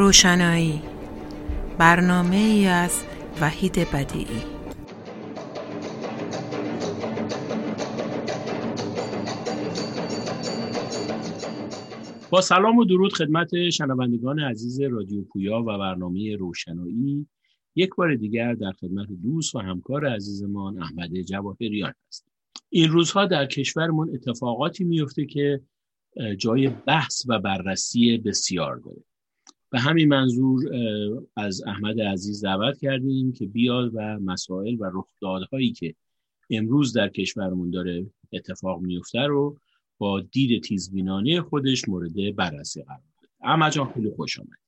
[0.00, 0.82] روشنایی.
[1.78, 3.04] برنامه ای از
[3.40, 4.42] وحید بدیعی.
[12.30, 17.26] با سلام و درود خدمت شنوندگان عزیز رادیو پویا و برنامه روشنایی.
[17.74, 22.26] یک بار دیگر در خدمت دوست و همکار عزیزمان احمد جواهریان است
[22.68, 25.60] این روزها در کشورمون اتفاقاتی میفته که
[26.38, 29.09] جای بحث و بررسی بسیار داره.
[29.70, 30.62] به همین منظور
[31.36, 35.94] از احمد عزیز دعوت کردیم که بیاد و مسائل و رخدادهایی که
[36.50, 39.58] امروز در کشورمون داره اتفاق میفته رو
[39.98, 43.28] با دید تیزبینانه خودش مورد بررسی قرار بده.
[43.50, 44.58] احمد جان خیلی خوش آمد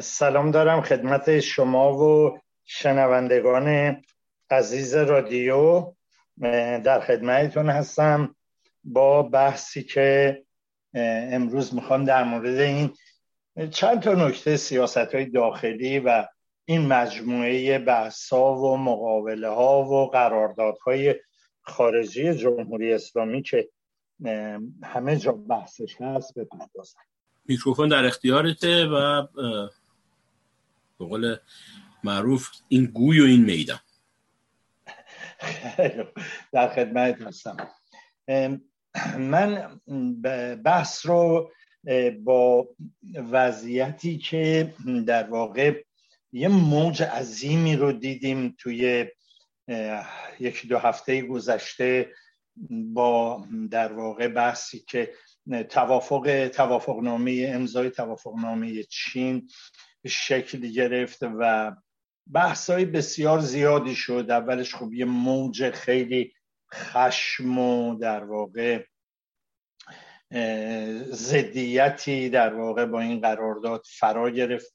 [0.00, 3.96] سلام دارم خدمت شما و شنوندگان
[4.50, 5.92] عزیز رادیو.
[6.84, 8.34] در خدمتتون هستم
[8.84, 10.42] با بحثی که
[10.94, 12.90] امروز می‌خوام در مورد این
[13.66, 16.26] چند تا نکته سیاست های داخلی و
[16.64, 21.14] این مجموعه بحث ها و مقابله ها و قراردادهای
[21.62, 23.68] خارجی جمهوری اسلامی که
[24.82, 27.00] همه جا بحثش هست بپردازم
[27.44, 29.26] میکروفون در اختیارته و
[30.98, 31.36] به قول
[32.04, 33.78] معروف این گوی و این میدان.
[36.52, 37.56] در خدمت هستم.
[39.18, 39.80] من
[40.64, 41.50] بحث رو
[42.24, 42.68] با
[43.14, 44.74] وضعیتی که
[45.06, 45.82] در واقع
[46.32, 49.06] یه موج عظیمی رو دیدیم توی
[50.40, 52.12] یکی دو هفته گذشته
[52.70, 55.12] با در واقع بحثی که
[55.68, 59.48] توافق توافقنامه امضای توافقنامه چین
[60.06, 61.72] شکل گرفت و
[62.32, 64.26] بحث های بسیار زیادی شد.
[64.30, 66.32] اولش خب یه موج خیلی
[66.74, 68.84] خشم و در واقع
[71.10, 74.74] زدیتی در واقع با این قرارداد فرا گرفت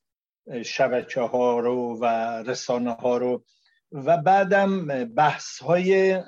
[0.66, 2.06] شبکه ها رو و
[2.44, 3.44] رسانه ها رو.
[3.92, 6.22] و بعدم بحث های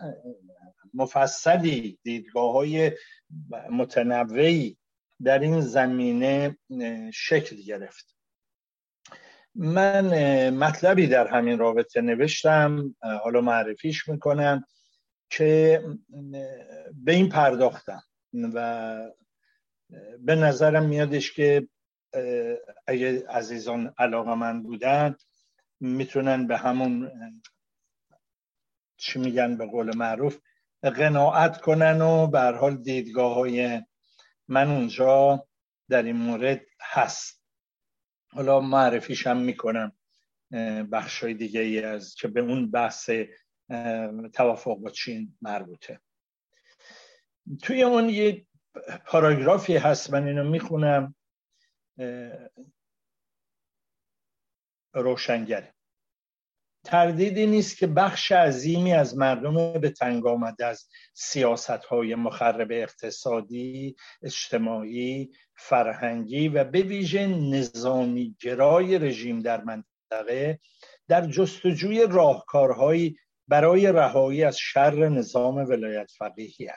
[0.93, 2.91] مفصلی دیدگاه های
[3.71, 4.77] متنوعی
[5.23, 6.57] در این زمینه
[7.13, 8.15] شکل گرفت.
[9.55, 14.65] من مطلبی در همین رابطه نوشتم حالا معرفیش می‌کنم
[15.29, 15.81] که
[16.93, 18.03] به این پرداختم.
[18.33, 18.97] و
[20.19, 21.67] به نظرم میادش که
[22.87, 25.15] اگه عزیزان علاقه من بودن
[25.79, 27.11] می‌تونن به همون
[28.97, 30.39] چی میگن به قول معروف
[30.83, 33.83] قناعت کنن و به حال دیدگاه های
[34.47, 35.47] من اونجا
[35.89, 37.43] در این مورد هست.
[38.31, 39.91] حالا معرفیش هم می‌کنم
[40.91, 43.09] بخش های دیگه ای از که به اون بحث
[44.33, 46.01] توافق با چین مربوطه.
[47.63, 48.45] توی اون یه
[49.05, 51.15] پاراگرافی هست من اینو می‌خونم
[54.93, 55.73] روشنگره
[56.83, 63.95] تردیدی نیست که بخش عظیمی از مردم به تنگ آمده از سیاست های مخرب اقتصادی،
[64.21, 70.59] اجتماعی، فرهنگی و به ویژه نظامی گرای رژیم در منطقه
[71.07, 76.69] در جستجوی راهکارهایی برای رهایی از شر نظام ولایت فقیهی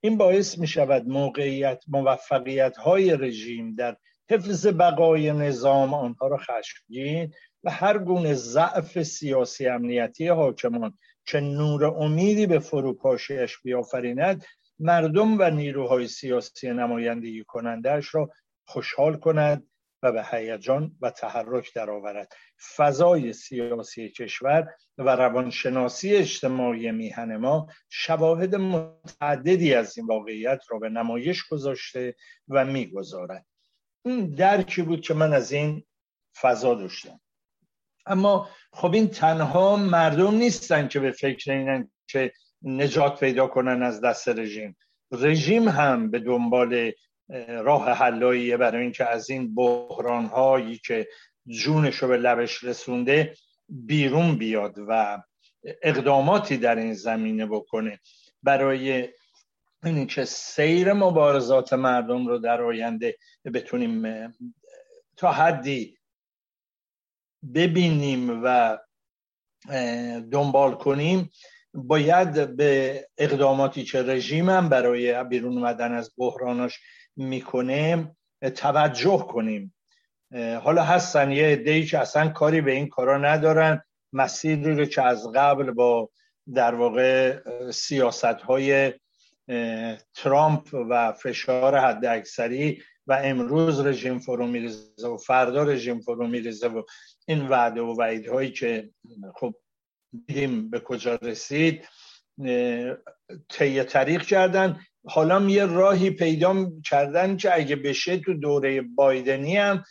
[0.00, 3.96] این باعث می شود موقعیت موفقیت های رژیم در
[4.30, 7.32] حفظ بقای نظام آنها را خشمگین
[7.64, 14.44] و هر گونه ضعف سیاسی امنیتی حاکمان که نور امیدی به فروپاشیش بیافریند
[14.78, 18.30] مردم و نیروهای سیاسی نمایندگی کنندهش را
[18.66, 19.66] خوشحال کند
[20.02, 22.32] و به هیجان و تحرک درآورد.
[22.76, 30.88] فضای سیاسی کشور و روانشناسی اجتماعی میهن ما شواهد متعددی از این واقعیت را به
[30.88, 32.14] نمایش گذاشته
[32.48, 33.46] و می‌گذارد.
[34.04, 35.84] این درکی بود که من از این
[36.40, 37.20] فضا داشتم.
[38.06, 42.32] اما خب این تنها مردم نیستن که به فکر اینن که
[42.62, 44.76] نجات پیدا کنن از دست رژیم.
[45.12, 46.92] رژیم هم به دنبال
[47.48, 51.08] راه حلاییه برای اینکه از این بحران هایی که
[51.46, 53.34] جونش رو به لبش رسونده
[53.68, 55.22] بیرون بیاد و
[55.82, 58.00] اقداماتی در این زمینه بکنه.
[58.42, 59.08] برای
[59.84, 63.16] اینکه سیر مبارزات مردم رو در آینده
[63.54, 64.04] بتونیم
[65.16, 65.98] تا حدی
[67.54, 68.78] ببینیم و
[70.30, 71.30] دنبال کنیم
[71.74, 76.80] باید به اقداماتی که رژیمم برای بیرون اومدن از بحراناش
[77.20, 78.16] می‌کنه
[78.56, 79.74] توجه کنیم.
[80.62, 83.82] حالا هستن یه عده‌ای که اصلا کاری به این کارا ندارن.
[84.12, 86.10] مسیری رو که از قبل با
[86.54, 87.40] در واقع
[87.70, 88.92] سیاست های
[90.14, 96.68] ترامپ و فشار حد اکثری و امروز رژیم فرو میریزه و فردا رژیم فرو میریزه
[96.68, 96.82] و
[97.26, 98.90] این وعده و وعیدهایی که
[99.34, 99.54] خب
[100.26, 101.88] دیدیم به کجا رسید
[103.48, 104.80] طی طریق کردن.
[105.04, 109.84] حالا یه راهی پیدا کردن که اگه بشه تو دوره بایدنی هم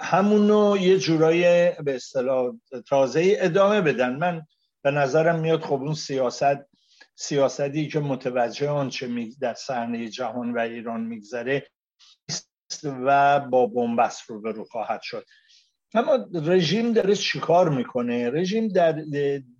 [0.00, 2.52] همونو یه جورای به اصطلاح
[2.88, 4.16] تازه ادامه بدن.
[4.16, 4.42] من
[4.82, 6.68] به نظرم میاد خب اون سیاست
[7.14, 11.66] سیاستی که متوجه آنچه در صحنه جهان و ایران میگذره
[12.84, 15.24] و با بنبست رو خواهد شد.
[15.94, 18.92] اما رژیم داره چیکار می‌کنه؟ رژیم در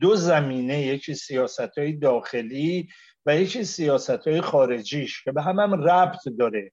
[0.01, 2.89] دو زمینه یکی سیاست های داخلی
[3.29, 6.73] و یکی سیاست های خارجیش که به هم هم ربط داره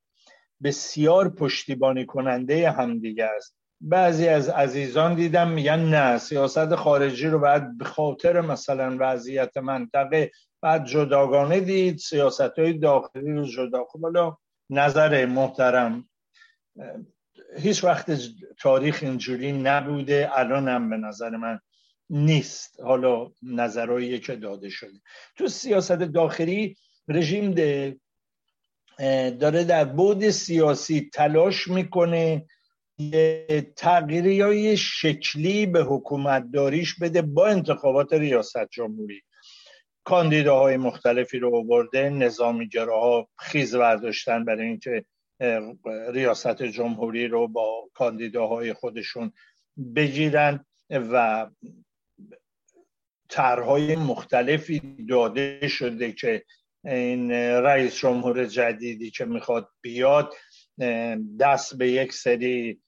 [0.63, 3.55] بسیار پشتیبانی کننده همدیگه است.
[3.81, 10.31] بعضی از عزیزان دیدم میگن نه سیاست خارجی رو باید به خاطر مثلا وضعیت منطقه
[10.61, 14.37] بعد جداگانه دید سیاست های داخلی رو جدا خب حالا
[14.69, 16.09] نظر محترم
[17.57, 18.11] هیچ وقت
[18.61, 21.59] تاریخ اینجوری نبوده الان هم به نظر من
[22.09, 22.79] نیست.
[22.79, 24.99] حالا نظرهایی که داده شده.
[25.37, 26.75] تو سیاست داخلی
[27.07, 27.51] رژیم
[29.39, 32.45] داره در بود سیاسی تلاش می‌کنه
[33.75, 39.21] تغییری های شکلی به حکومت داریش بده با انتخابات ریاست جمهوری.
[40.03, 45.05] کاندیداهای مختلفی رو آورده نظامیگراها خیز برداشتن برای اینکه
[46.09, 49.31] ریاست جمهوری رو با کاندیداهای خودشون
[49.95, 51.47] بگیرن و
[53.35, 56.43] طرحهای مختلفی داده شده که
[56.85, 60.33] این رئیس جمهور جدیدی که می‌خواد بیاد
[61.39, 62.81] دست به یک سری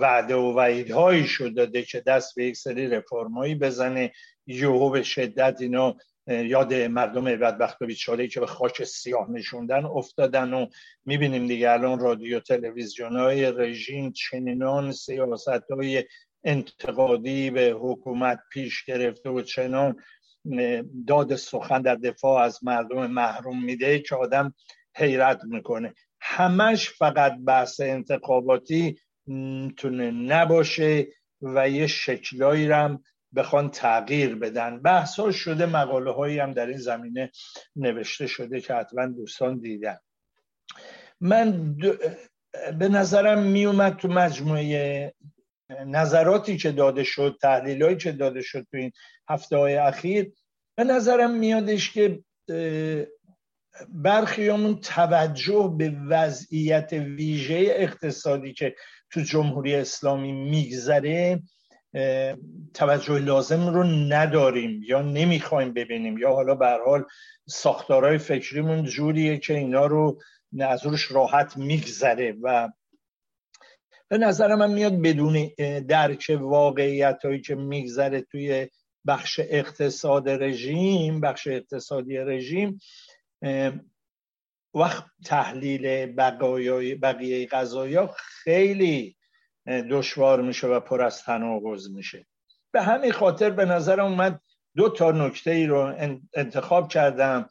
[0.00, 4.12] وعده و وعیدهایی شده داده که دست به یک سری رفرمایی بزنه.
[4.46, 10.54] یهو به شدت اینا یاد مردم بدبخت و بیچاره که به خاک سیاه نشوندن افتادن
[10.54, 10.66] و
[11.04, 16.04] می‌بینیم دیگه الان رادیو تلویزیون های رژیم چنینان سیاست های
[16.46, 19.96] انتقادی به حکومت پیش گرفته و چنان
[21.06, 24.54] داد سخن در دفاع از مردم محروم میده که آدم
[24.96, 25.94] حیرت می‌کنه.
[26.20, 31.06] همش فقط بحث انتخاباتی می‌تونه نباشه
[31.42, 33.02] و یه شکلایی رم
[33.36, 34.78] بخوان تغییر بدن.
[34.82, 37.30] بحث شده مقاله هایی هم در این زمینه
[37.76, 39.98] نوشته شده که حتما دوستان دیدن.
[41.20, 41.76] من
[42.78, 45.14] به نظرم میومد تو مجموعه
[45.86, 48.92] نظراتی که داده شد تحلیل هایی که داده شد تو این
[49.28, 50.32] هفته های اخیر
[50.76, 52.20] به نظرم میادش که
[53.88, 58.74] برخیامون توجه به وضعیت ویژه اقتصادی که
[59.10, 61.42] تو جمهوری اسلامی میگذره
[62.74, 67.04] توجه لازم رو نداریم یا نمی‌خوایم ببینیم یا حالا به حال
[67.48, 70.20] ساختارهای فکریمون جوریه که اینا رو
[70.84, 72.68] روش راحت میگذره و
[74.08, 75.50] به نظر من میاد بدون
[75.88, 78.68] درک واقعیت هایی که میگذره توی
[79.06, 82.80] بخش اقتصاد رژیم بخش اقتصادی رژیم
[84.74, 86.06] وقت تحلیل
[86.96, 89.16] بقیه غذایا خیلی
[89.66, 92.26] دشوار میشه و پر از تناقض میشه.
[92.72, 94.40] به همین خاطر به نظر اومد
[94.76, 95.94] دو تا نکته ای رو
[96.34, 97.48] انتخاب کردم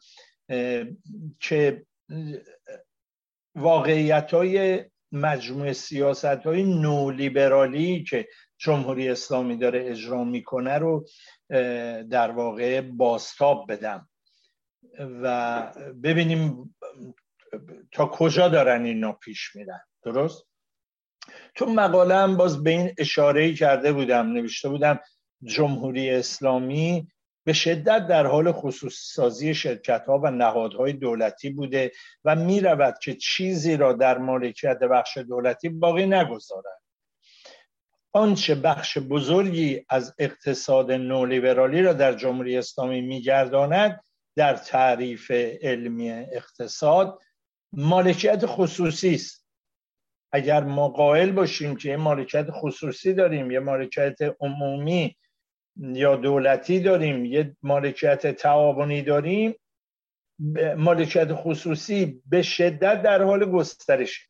[1.40, 1.86] که
[3.56, 11.06] واقعیت های مجموع سیاست های نولیبرالی که جمهوری اسلامی داره اجرا می‌کنه رو
[12.10, 14.08] در واقع باستاب بدم
[15.22, 15.72] و
[16.02, 16.74] ببینیم
[17.92, 20.46] تا کجا دارن اینا پیش میرن درست؟
[21.54, 25.00] تو مقاله هم باز به این اشاره کرده بودم نوشته بودم
[25.42, 27.08] جمهوری اسلامی
[27.46, 31.92] به شدت در حال خصوص سازی شرکت ها و نهادهای دولتی بوده
[32.24, 36.82] و می رود که چیزی را در مالکیت بخش دولتی باقی نگذارد.
[38.12, 44.00] آنچه بخش بزرگی از اقتصاد نولیبرالی را در جمهوری اسلامی میگرداند
[44.36, 45.30] در تعریف
[45.62, 47.18] علمی اقتصاد
[47.72, 49.46] مالکیت خصوصی است.
[50.32, 55.16] اگر ما قائل باشیم که یه مالکیت خصوصی داریم یه مالکیت عمومی
[55.76, 59.54] یا دولتی داریم یه مالکیت تعاونی داریم
[60.76, 64.28] مالکیت خصوصی به شدت در حال گسترش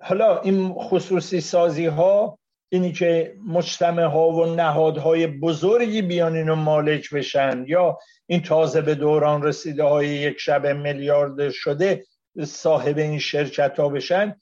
[0.00, 2.38] حالا این خصوصی سازی ها
[2.72, 8.94] اینی که مجتمع ها و نهادهای بزرگی بیان اینو مالک بشن یا این تازه به
[8.94, 12.04] دوران رسیده های یک شب میلیارد شده
[12.44, 14.40] صاحب این شرکت ها بشن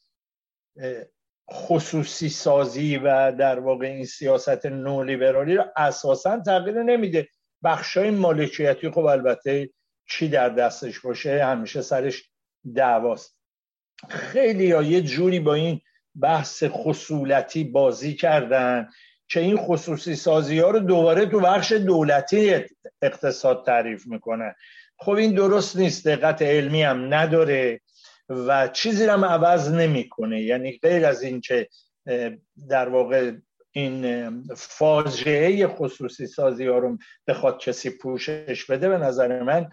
[1.53, 7.29] خصوصی سازی و در واقع این سیاست نولیبرالی رو اساسا تغییر نمیده.
[7.65, 9.71] بخشای مالکیتی خب البته
[10.09, 12.31] چی در دستش باشه همیشه سرش
[12.75, 13.39] دعواست.
[14.09, 15.81] خیلی ها یه جوری با این
[16.21, 18.89] بحث خصولتی بازی کردن
[19.29, 22.65] که این خصوصی سازی ها رو دوباره تو بخش دولتی
[23.03, 24.55] اقتصاد تعریف می‌کنن.
[24.99, 27.81] خب این درست نیست دقت علمی هم نداره.
[28.29, 30.43] و چیزی هم عوض نمی‌کنه.
[30.43, 31.69] یعنی غیر از اینکه
[32.69, 33.33] در واقع
[33.73, 39.69] این فاجعه خصوصی سازی ها رو بخواد کسی پوشش بده به نظر من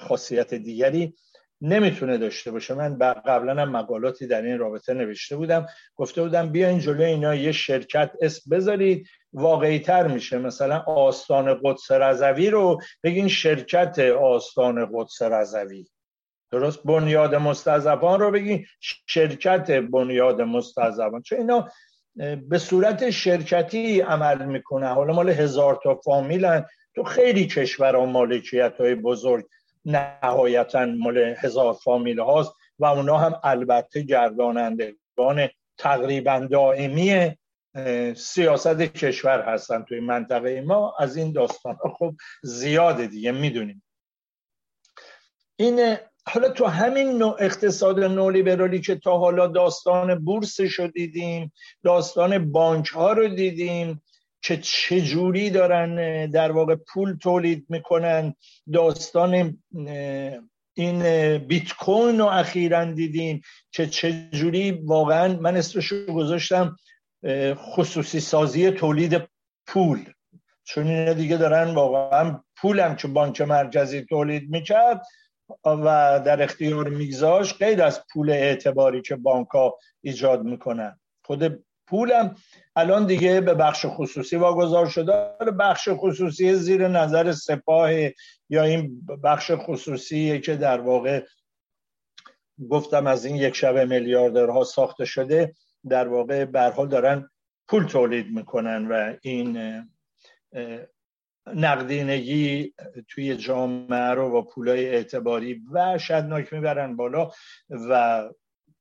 [0.00, 1.14] خاصیت دیگری
[1.62, 2.74] نمی‌تونه داشته باشه.
[2.74, 5.66] من قبلا هم مقالاتی در این رابطه نوشته بودم.
[5.96, 10.38] گفته بودم بیاین جلوی اینا یه شرکت اسم بذارید واقعی تر میشه.
[10.38, 15.86] مثلا آستان قدس رضوی رو بگین شرکت آستان قدس رضوی.
[16.50, 18.66] درست؟ بنیاد مستضعفان رو بگین
[19.06, 21.68] شرکت بنیاد مستضعفان چون اینا
[22.48, 24.86] به صورت شرکتی عمل می‌کنه.
[24.86, 26.66] حالا مال هزار تا فامیلن.
[26.94, 29.46] تو خیلی کشور و مالکیت های بزرگ
[29.84, 37.36] نهایتا مال هزار فامیل هاست و اونا هم البته گردانندگان تقریبا دائمی
[38.16, 40.94] سیاست کشور هستن توی منطقه ما.
[40.98, 43.82] از این داستان خب زیاده دیگه می‌دونیم.
[45.56, 45.96] این
[46.32, 52.88] حالا تو همین نوع اقتصاد نولیبرالی که تا حالا داستان بورس رو دیدیم داستان بانک
[52.88, 54.02] ها رو دیدیم
[54.42, 58.34] که چجوری دارن در واقع پول تولید می‌کنن
[58.72, 59.58] داستان
[60.74, 66.76] این بیت کوین رو اخیرا دیدیم که چجوری واقعا من اسمش گذاشتم
[67.54, 69.22] خصوصی سازی تولید
[69.66, 70.04] پول.
[70.64, 75.02] چون اینا دیگه دارن واقعا پولم که بانک مرکزی تولید می‌کرد
[75.64, 79.48] و در اختیار میگذاش غیر از پول اعتباری که بانک
[80.00, 81.00] ایجاد می‌کنن.
[81.24, 82.36] خود پولم
[82.76, 85.12] الان دیگه به بخش خصوصی واگذار شده.
[85.58, 87.90] بخش خصوصی زیر نظر سپاه
[88.48, 91.22] یا این بخش خصوصی که در واقع
[92.70, 95.54] گفتم از این یک شب میلیاردرها ساخته شده
[95.88, 97.30] در واقع برحال دارن
[97.68, 99.58] پول تولید می‌کنن و این
[101.54, 102.74] نقدینگی
[103.08, 107.30] توی جامعه رو با پولای اعتباری و شدناک می‌برن بالا
[107.70, 108.24] و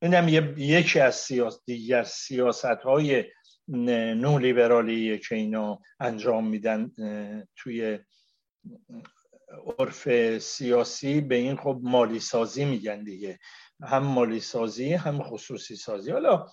[0.01, 3.25] اینم یکی از سیاست دیگر سیاست های
[3.67, 6.91] نولیبرالیه که اینا انجام میدن
[7.55, 7.99] توی
[9.79, 13.39] عرف سیاسی به این خب مالی سازی میگن دیگه.
[13.83, 16.47] هم مالی سازی هم خصوصی سازی حالا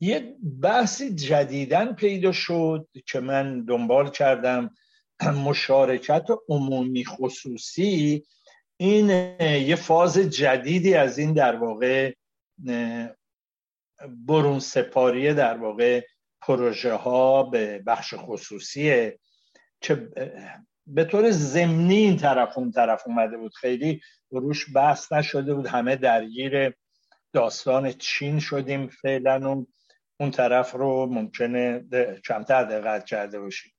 [0.00, 4.74] یه بحثی جدیدن پیدا شد که من دنبال کردم.
[5.46, 8.22] مشارکت عمومی خصوصی
[8.76, 9.08] این
[9.40, 12.14] یه فاز جدیدی از این در واقع
[14.26, 16.02] برون سپاری در واقع
[16.42, 19.18] پروژه ها به بخش خصوصیه
[19.80, 20.08] که
[20.86, 23.54] به طور زمینی این طرف اون طرف اومده بود.
[23.54, 25.66] خیلی روش بحث نشده بود.
[25.66, 26.74] همه درگیر
[27.32, 28.88] داستان چین شدیم.
[28.88, 29.66] فعلا اون
[30.20, 31.84] اون طرف رو ممکنه
[32.24, 33.72] کمتر دقت کرده باشیم.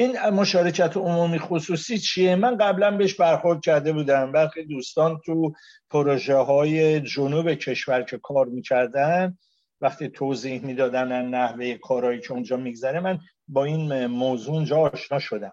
[0.00, 4.32] این مشارکت عمومی خصوصی چیه؟ من قبلا بهش برخورد کرده بودم.
[4.32, 5.52] برخی دوستان تو
[5.90, 9.38] پروژه های جنوب کشور که کار می‌کردن
[9.80, 15.52] وقتی توضیح می‌دادن نحوه کارهایی که اونجا میگذره من با این موضوع اونجا آشنا شدم.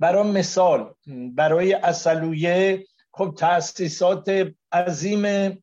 [0.00, 0.94] برای مثال
[1.34, 5.58] برای اصلویه خب تاسیسات عظیم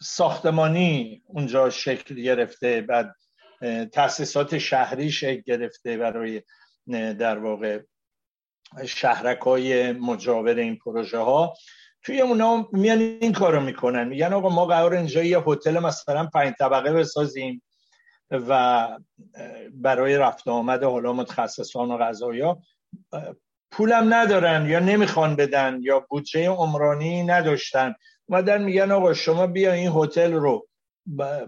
[0.00, 2.80] ساختمانی اونجا شکل گرفته.
[2.80, 3.14] بعد
[3.92, 6.42] تاسیسات شهری شکل گرفته برای
[7.18, 7.80] در واقع
[8.86, 11.54] شهرک های مجاور این پروژه ها
[12.02, 14.08] توی اونا میان این کارو می‌کنن.
[14.08, 17.62] میگن آقا ما قرار اینجا یه هتل مثلا پنج طبقه بسازیم
[18.30, 18.88] و
[19.72, 22.58] برای رفت آمد حالا متخصصان و غذایا
[23.70, 27.94] پولم ندارن یا نمی‌خوان بدن یا بودجه عمرانی نداشتن.
[28.26, 30.68] اومدن میگن آقا شما بیا این هتل رو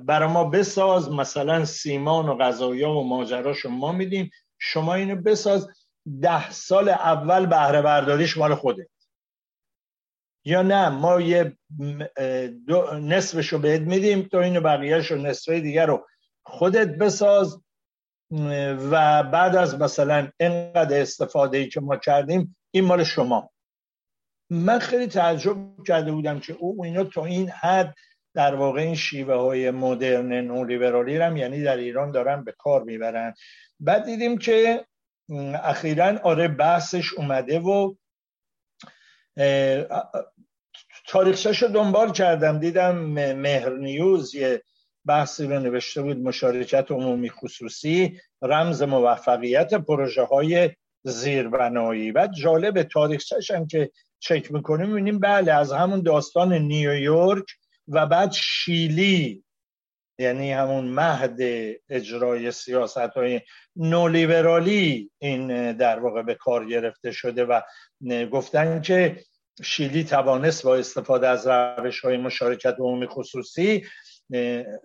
[0.00, 4.30] برای ما بساز مثلا سیمان و غذایا و ماجراشو ما میدیم.
[4.58, 5.68] شما اینو بساز
[6.22, 8.88] ده سال اول بهره برداریش مال خوده
[10.44, 11.56] یا نه ما یه
[13.02, 16.06] نصفشو بهت میدیم تو اینو بقیهش و نصفه دیگر رو
[16.42, 17.60] خودت بساز.
[18.90, 23.50] و بعد از مثلا اینقدر استفاده ای که ما کردیم این مال شما.
[24.50, 25.56] من خیلی تعجب
[25.86, 27.94] کرده بودم که او اینا تا این حد
[28.34, 33.34] در واقع این شیوه های مدرن نولیبرالی هم یعنی در ایران دارن به کار می‌برن.
[33.80, 34.84] بعد دیدیم که
[35.62, 37.94] اخیرا آره بحثش اومده و
[41.06, 42.58] تاریخشش رو دنبال کردم.
[42.58, 42.96] دیدم
[43.32, 44.62] مهر نیوز یه
[45.06, 50.70] بحثی رو نوشته بود مشارکت عمومی خصوصی رمز موفقیت پروژه های
[51.02, 52.12] زیربنایی.
[52.12, 57.44] و جالب تاریخچش هم که چک می‌کنیم می‌بینیم بله از همون داستان نیویورک
[57.88, 59.44] و بعد شیلی
[60.18, 61.38] یعنی همون مهد
[61.88, 63.40] اجرای سیاست های
[63.76, 67.60] نولیبرالی این در واقع به کار گرفته شده و
[68.32, 69.24] گفتن که
[69.62, 73.84] شیلی توانست با استفاده از روش های مشارکت عمومی خصوصی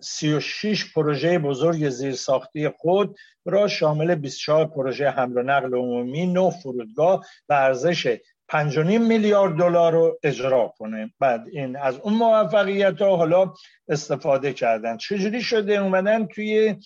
[0.00, 7.26] 36 پروژه بزرگ زیرساختی خود را شامل 24 پروژه حمل و نقل عمومی، 9 فرودگاه
[7.48, 8.18] و ارزش
[8.50, 11.12] 5.5 میلیارد دلار رو اجرا کنه.
[11.18, 13.54] بعد این از اون موفقیت ها حالا
[13.88, 14.96] استفاده کردن.
[14.96, 16.76] چجوری شده؟ اومدن توی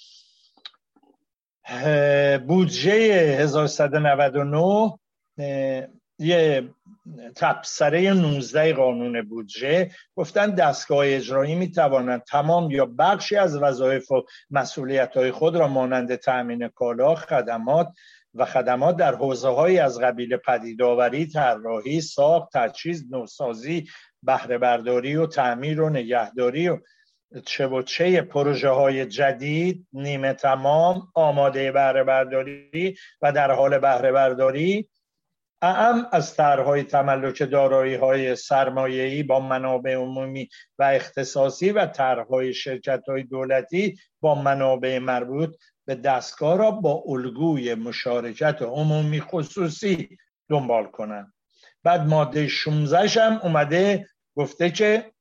[2.46, 4.98] بودجه 1199
[6.18, 6.68] یه
[7.36, 9.90] تبصره 19 قانون بودجه.
[10.16, 15.68] گفتن دستگاه اجرایی می توانند تمام یا بخشی از وظایف و مسئولیت های خود را
[15.68, 17.88] مانند تأمین کالا خدمات
[18.34, 23.86] و خدمات در حوزه های از قبیل پدیدآوری، طراحی، ساخت، تجهیز، نوسازی،
[24.22, 26.78] بهره برداری و تعمیر و نگهداری و
[27.46, 34.12] چه و چه پروژه های جدید نیمه تمام آماده بهره برداری و در حال بهره
[34.12, 34.88] برداری
[35.64, 43.02] اعم از طرحهای تملک دارایی های سرمایه‌ای با منابع عمومی و اختصاصی و طرحهای شرکت
[43.08, 45.56] های دولتی با منابع مربوط
[45.86, 50.08] به دستگاه را با الگوی مشارکت عمومی خصوصی
[50.48, 51.32] دنبال کنند.
[51.82, 55.12] بعد ماده 16 هم اومده گفته که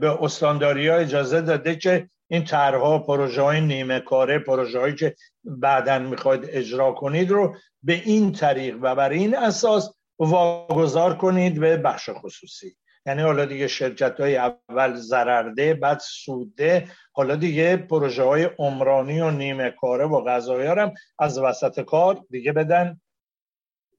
[0.00, 5.14] به استانداری ها اجازه داده که این طرحها پروژه های نیمه کاره پروژه هایی که
[5.44, 11.76] بعدا می‌خواید اجرا کنید رو به این طریق و بر این اساس واگذار کنید به
[11.76, 12.76] بخش خصوصی.
[13.06, 19.30] یعنی حالا دیگه شرکت های اول ضررده بعد سوده حالا دیگه پروژه های عمرانی و
[19.30, 23.00] نیمه کاره و غذایی هم از وسط کار دیگه بدن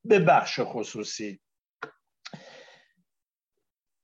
[0.06, 1.40] به بخش خصوصی.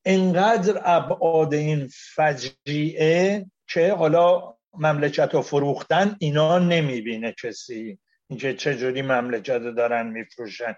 [0.06, 9.50] انقدر ابعاد این فجیعه که حالا مملکت رو فروختن اینا نمی‌بینه کسی اینکه چجوری مملکت
[9.62, 10.76] رو دارن میفروشن.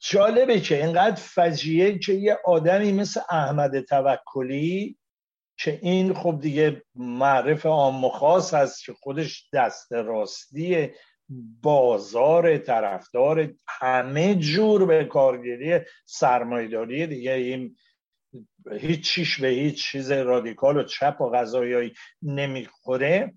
[0.00, 4.98] جالبه که اینقدر فجیعه که یه آدمی مثل احمد توکلی
[5.58, 10.90] که این خب دیگه معرف عام خاص هست که خودش دست راستی
[11.62, 17.76] بازار طرفدار همه جور به کارگیری سرمایداری دیگه این
[18.72, 23.34] هیچ چیش به هیچ چیز رادیکال و چپ و غذایی نمی‌خوره.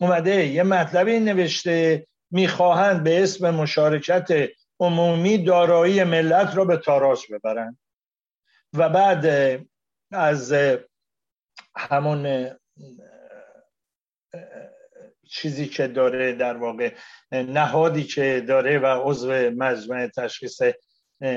[0.00, 4.48] اومده یه مطلبی نوشته می‌خواهند به اسم مشارکت
[4.80, 7.78] عمومی دارایی ملت را به تاراج ببرند.
[8.72, 9.26] و بعد
[10.12, 10.54] از
[11.76, 12.50] همون
[15.28, 16.94] چیزی که داره در واقع
[17.32, 20.62] نهادی که داره و عضو مجمع تشخیص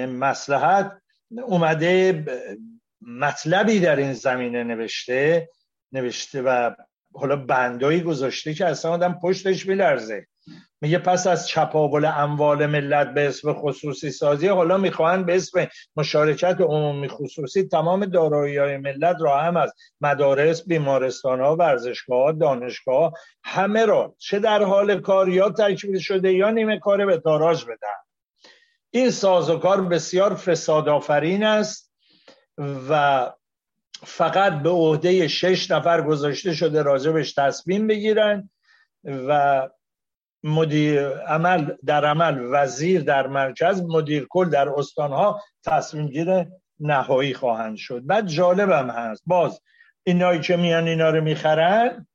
[0.08, 2.26] مسلحت اومده
[3.01, 5.49] مطلبی در این زمینه نوشته
[5.91, 6.71] نوشته و
[7.13, 10.27] حالا بندایی گذاشته که اصلا آدم پشتش میلرزه.
[10.81, 16.62] میگه پس از چپاول اموال ملت به اسم خصوصی سازی حالا می‌خواهند به اسم مشارکت
[16.62, 23.85] عمومی خصوصی تمام دارایی های ملت را هم از مدارس بیمارستان ها ورزشگاه دانشگاه همه
[23.85, 27.99] را چه در حال کار یا تکمیل شده یا نیمه کاره به تاراج بدن.
[28.89, 31.88] این سازوکار بسیار فساد آفرین است.
[32.89, 33.32] و
[34.06, 38.50] فقط به عهده شش نفر گذاشته شده راجبش تصمیم بگیرن
[39.04, 39.69] و
[40.43, 46.45] مدیر عمل در عمل وزیر در مرکز مدیر کل در استانها تصمیم گیر
[46.80, 48.06] نهایی خواهند شد.
[48.06, 49.24] بعد جالبم هست.
[49.26, 49.62] باز
[50.04, 52.08] اینایی که میان اینا رو می‌خرن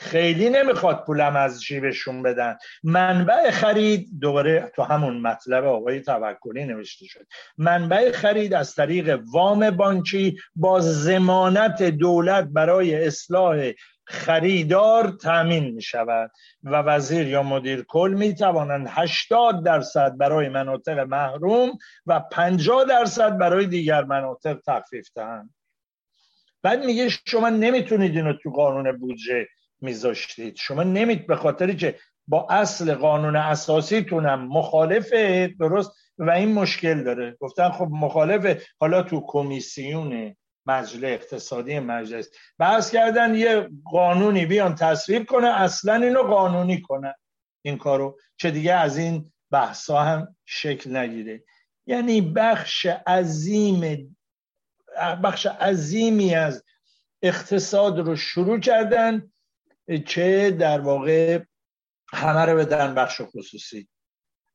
[0.00, 2.56] خیلی نمی‌خواد پولم از جیبشون بدن.
[2.82, 7.26] منبع خرید دوباره تو همون مطلب آقای توکلی نوشته شد.
[7.58, 13.70] منبع خرید از طریق وام بانکی با زمانت دولت برای اصلاح
[14.04, 16.30] خریدار تامین می شود
[16.62, 23.38] و وزیر یا مدیر کل می توانند 80 درصد برای مناطق محروم و 50 درصد
[23.38, 25.54] برای دیگر مناطق تخفیف دهند.
[26.62, 29.46] بعد میگه شما نمی‌تونید اینو تو قانون بودجه
[29.80, 30.56] میذاشتید.
[30.56, 37.04] شما نمید به خاطری که با اصل قانون اساسی تونم مخالفه درست؟ و این مشکل
[37.04, 37.36] داره.
[37.40, 38.62] گفتن خب مخالفه.
[38.80, 46.22] حالا تو کمیسیون مجلس اقتصادی مجلس بحث کردن یه قانونی بیان تصویب کنه اصلا اینو
[46.22, 47.14] قانونی کنه.
[47.62, 48.18] این کارو.
[48.38, 51.44] که دیگه از این بحثا هم شکل نگیره.
[51.86, 54.16] یعنی بخش عظیم
[55.24, 56.64] بخش عظیمی از
[57.22, 59.30] اقتصاد رو شروع کردن.
[59.98, 61.40] که در واقع
[62.12, 63.88] همه رو بدن بخش خصوصی.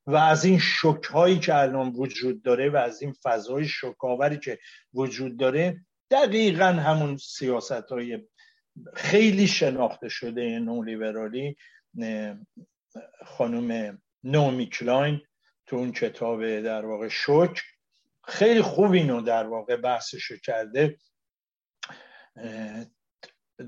[0.08, 4.60] و از این شک هایی که الان وجود داره و از این فضای شکاوری که
[4.94, 8.28] وجود داره دقیقا همون سیاست های
[8.94, 11.58] خیلی شناخته شده نولیبرالی
[13.26, 15.22] خانم نومی کلاین
[15.66, 17.62] تو اون کتاب در واقع شک.
[18.28, 20.98] خیلی خوب اینو در واقع بحثشو کرده.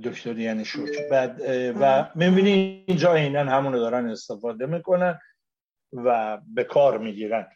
[0.03, 1.41] دکتر یعنی شک بعد
[1.81, 5.19] و می‌بینی اینجا اینن همونو دارن استفاده می‌کنن
[5.93, 7.47] و به کار می‌گیرن.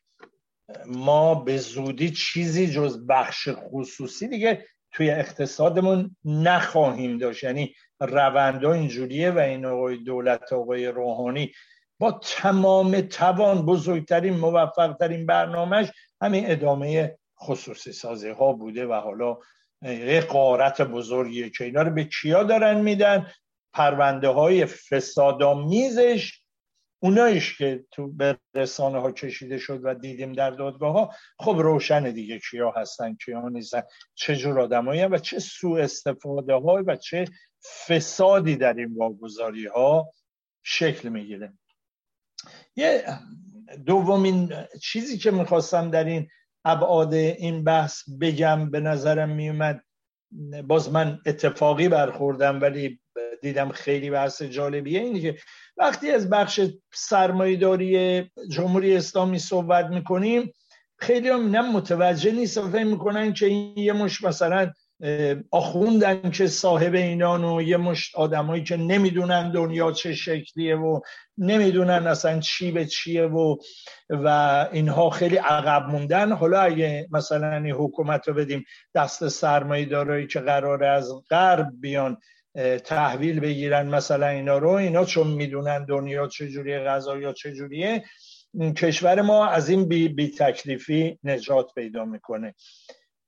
[0.85, 7.43] ما به زودی چیزی جز بخش خصوصی دیگه توی اقتصادمون نخواهیم داشت.
[7.43, 11.51] یعنی روندها اینجوریه و این آقای دولت آقای روحانی
[11.99, 15.91] با تمام توان بزرگترین موفقترین برنامهش
[16.21, 19.37] همین ادامه خصوصی سازی ها بوده و حالا
[19.81, 23.31] یه قارت بزرگیه که اینا رو به کیا دارن میدن؟
[23.73, 26.41] پرونده های فسادامیزش
[27.03, 32.11] اونایش که تو به رسانه ها کشیده شد و دیدیم در دادگاه ها خب روشن
[32.11, 33.81] دیگه کیا هستن کیا نیستن
[34.15, 37.25] چه جور آدمایی و چه سوء استفاده های و چه
[37.87, 40.13] فسادی در این واگذاری ها
[40.63, 41.53] شکل می‌گیره.
[42.75, 43.05] یه
[43.85, 46.27] دومین چیزی که می‌خواستم در این
[46.65, 49.83] ابعاد این بحث بگم به نظرم میومد.
[50.67, 52.99] باز من اتفاقی برخوردم ولی
[53.41, 55.37] دیدم خیلی بحث جالبیه اینه که
[55.77, 56.61] وقتی از بخش
[56.93, 60.53] سرمایداری جمهوری اسلامی صحبت می‌کنیم
[60.97, 64.71] خیلی هم متوجه نیست و فهم می‌کنن که این یه مش مثلا
[65.51, 70.99] آخوندن که صاحب اینان و یه مشت آدمایی که نمی‌دونن دنیا چه شکلیه و
[71.41, 73.57] نمی‌دونن اصلا چی به چیه و
[74.09, 74.27] و
[74.71, 76.31] اینها خیلی عقب موندن.
[76.31, 82.17] حالا اگه مثلا این حکومت رو بدیم دست سرمایه دارایی که قراره از غرب بیان
[82.85, 88.03] تحویل بگیرن مثلا اینا رو اینا چون می‌دونن دنیا چجوریه غذا یا چجوریه
[88.77, 92.55] کشور ما از این بی, بی تکلیفی نجات پیدا می‌کنه.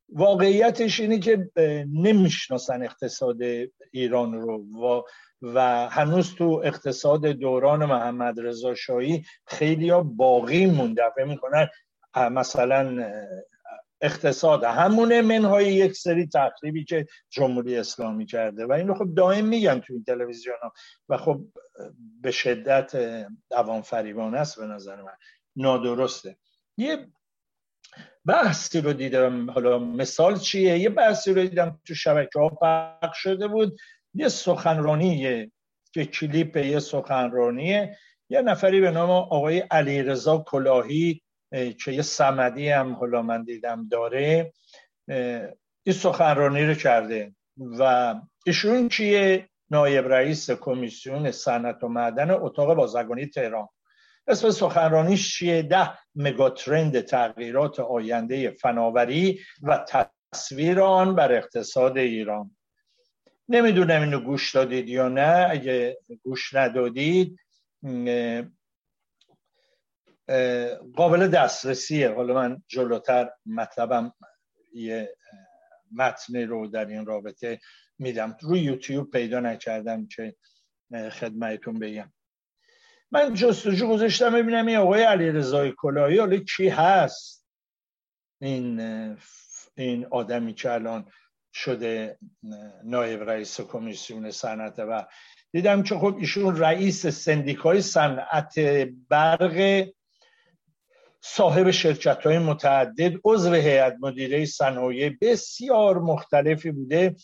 [0.09, 1.49] واقعیتش اینه که
[1.93, 3.37] نمی‌شناسن اقتصاد
[3.91, 4.57] ایران رو.
[4.57, 5.01] و,
[5.43, 11.03] و هنوز تو اقتصاد دوران محمد رضا شاهی خیلی ها باقی مونده.
[11.17, 11.69] می‌کنن
[12.15, 13.11] مثلا
[14.01, 18.65] اقتصاد همونه منهای یک سری تقریبی که جمهوری اسلامی کرده.
[18.65, 20.73] و اینو خب دائم میگن تو این تلویزیون ها
[21.09, 21.41] و خب
[22.21, 22.95] به شدت
[23.51, 25.13] دوام فریبانه است به نظر من.
[25.55, 26.37] نادرسته.
[26.77, 27.07] یه
[28.25, 29.49] بحثی رو دیدم.
[29.49, 33.77] حالا مثال چیه؟ یه بحثی رو دیدم تو شبکه ها پخش شده بود.
[34.13, 35.15] یه سخنرانی
[35.95, 37.97] یه کلیپ یه سخنرانیه.
[38.29, 41.21] یه نفری به نام آقای علیرضا کلاهی
[41.51, 44.53] که یه سمدی هم حالا من دیدم داره
[45.83, 47.35] این سخنرانی رو کرده.
[47.57, 53.67] و ایشون چیه نایب رئیس کمیسیون صنعت و معدن اتاق بازرگانی تهران.
[54.27, 59.85] اسم سخنرانیش چیه؟ ده مگاترند تغییرات آینده فناوری و
[60.33, 62.55] تصویر آن بر اقتصاد ایران.
[63.49, 65.47] نمی‌دونم اینو گوش دادید یا نه.
[65.49, 67.39] اگه گوش ندادید
[70.95, 72.13] قابل دسترسیه.
[72.13, 74.13] حالا من جلوتر مطلبم
[74.73, 75.15] یه
[75.91, 77.59] متنی رو در این رابطه
[77.99, 78.37] میدم.
[78.41, 80.35] روی یوتیوب پیدا نکردم که
[81.11, 82.13] خدمتتون بگم.
[83.11, 87.47] من جستجو گذاشتم ببینم این آقای علی رضای کلاهی حالا کی هست؟
[88.41, 88.79] این
[89.75, 91.11] این آدمی که الان
[91.53, 92.17] شده
[92.83, 95.05] نایب رئیس کمیسیون صنعت و
[95.51, 98.59] دیدم که خب ایشون رئیس سندیکای صنعت
[99.09, 99.87] برق
[101.21, 107.15] صاحب شرکت های متعدد عضو هیئت مدیره صنایع بسیار مختلفی بوده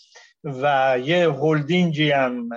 [0.43, 2.49] و یه هلدینگی هم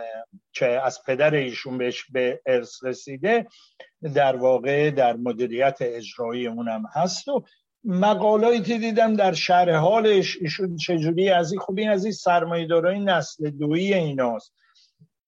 [0.53, 3.47] که از پدر ایشون بهش به ارث رسیده
[4.15, 7.45] در واقع در مدیریت اجرایی اونم هست و
[7.85, 13.95] مقالاتی دیدم در شرح حالش ایشون چجوری از این خوبی از این سرمایه‌دارای نسل دویی
[13.95, 14.53] ایناست.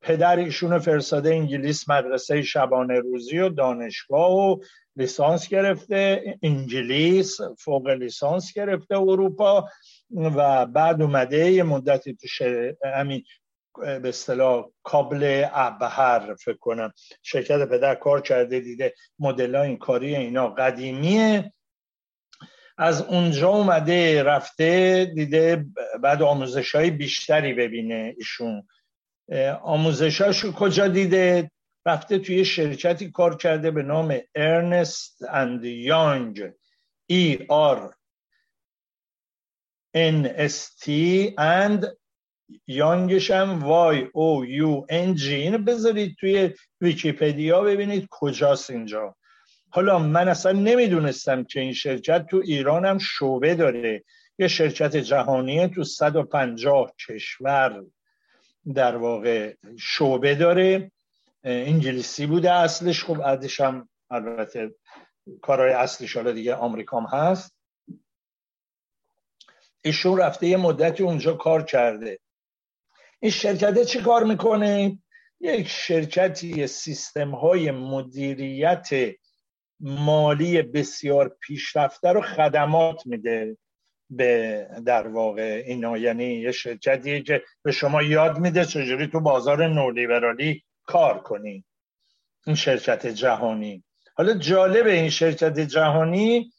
[0.02, 4.56] پدر ایشون فرستاده انگلیس مدرسه شبانه روزی و دانشگاه و
[4.96, 9.68] لیسانس گرفته انگلیس فوق لیسانس گرفته اروپا
[10.10, 12.28] و بعد اومده یه مدتی تو
[12.84, 13.24] همین
[13.80, 16.92] به اصطلاح کابل ابهر فکر کنم.
[17.22, 21.52] شرکت پدر کار کرده دیده مدل این کاری اینا قدیمیه.
[22.78, 25.66] از اونجا اومده رفته دیده
[26.00, 28.68] بعد آموزش های بیشتری ببینه ایشون.
[29.62, 31.50] آموزش کجا دیده؟
[31.86, 36.52] رفته توی شرکتی کار کرده به نام Ernst and Young
[37.06, 37.94] E R
[39.94, 41.96] N S T and
[42.66, 49.16] Young ش هم Y O U N G اینو بذارید توی ویکیپدیا ببینید کجاست اینجا.
[49.74, 54.04] حالا من اصلا نمی‌دونستم که این شرکت تو ایران هم شعبه داره.
[54.38, 57.84] یه شرکت جهانی تو 150 کشور
[58.74, 60.92] در واقع شعبه داره.
[61.44, 63.04] انگلیسی بوده اصلش.
[63.04, 64.74] خب بعدش هم البته
[65.42, 67.56] کارهای اصلیش حالا دیگه آمریکام هست.
[69.82, 72.18] ایشون رفته یه مدتی اونجا کار کرده.
[73.20, 74.98] این شرکته چی کار می‌کنه؟
[75.40, 78.88] یک شرکتی سیستم های مدیریت
[79.80, 83.56] مالی بسیار پیشرفته رو خدمات میده
[84.10, 85.98] به در واقع اینا.
[85.98, 91.64] یعنی یه شرکتی که به شما یاد میده چجوری تو بازار نولیبرالی کار کنی.
[92.46, 93.84] این شرکت جهانی.
[94.16, 96.52] حالا جالب این شرکت جهانی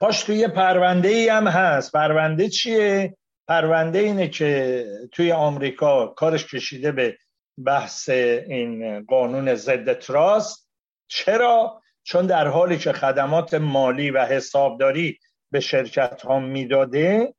[0.00, 1.92] پاش توی پرونده ای هم هست.
[1.92, 3.16] پرونده چیه؟
[3.48, 7.18] پرونده اینه که توی آمریکا کارش کشیده به
[7.66, 10.70] بحث این قانون ضد تراست.
[11.08, 15.18] چرا؟ چون در حالی که خدمات مالی و حسابداری
[15.50, 17.34] به شرکت ها می‌داده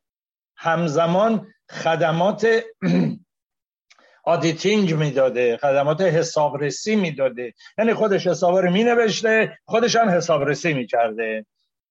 [0.58, 2.48] همزمان خدمات
[4.24, 7.54] auditing می‌داده خدمات حسابرسی می‌داده.
[7.78, 11.46] یعنی خودش حساب رو مینوشته خودش هم حسابرسی می‌کرده.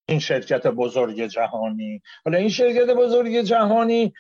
[0.09, 2.03] این شرکت بزرگ جهانی.
[2.25, 4.13] حالا این شرکت بزرگ جهانی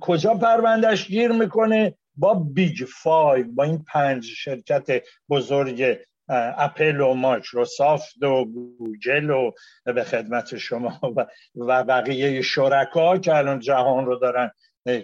[0.00, 8.22] کجا پروندهش گیر می‌کنه؟ با Big Five با این پنج شرکت بزرگ اپل و مایکروسافت
[8.22, 9.50] و گوگل و
[9.84, 11.00] به خدمت شما
[11.68, 14.50] و بقیه شرکتا که الان جهان رو دارن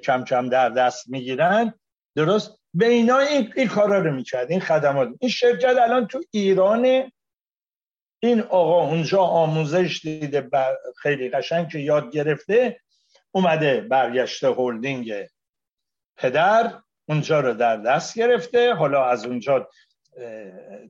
[0.02, 1.74] کم کم در دست می‌گیرن.
[2.16, 5.08] درست؟ به اینا این, این کارا رو می‌کرد این خدمات.
[5.20, 7.10] این شرکت الان تو ایران
[8.22, 10.48] این آقا اونجا آموزش دیده
[10.96, 12.80] خیلی قشنگ که یاد گرفته
[13.30, 15.12] اومده برگشته هلدینگ
[16.16, 16.72] پدر
[17.08, 18.74] اونجا رو در دست گرفته.
[18.74, 19.68] حالا از اونجا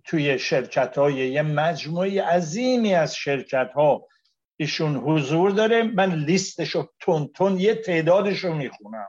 [0.04, 4.06] توی شرکت های یه مجموعه عظیمی از شرکت ها
[4.56, 5.82] ایشون حضور داره.
[5.82, 9.08] من لیستشو تون تون یه تعدادشو می‌خونم.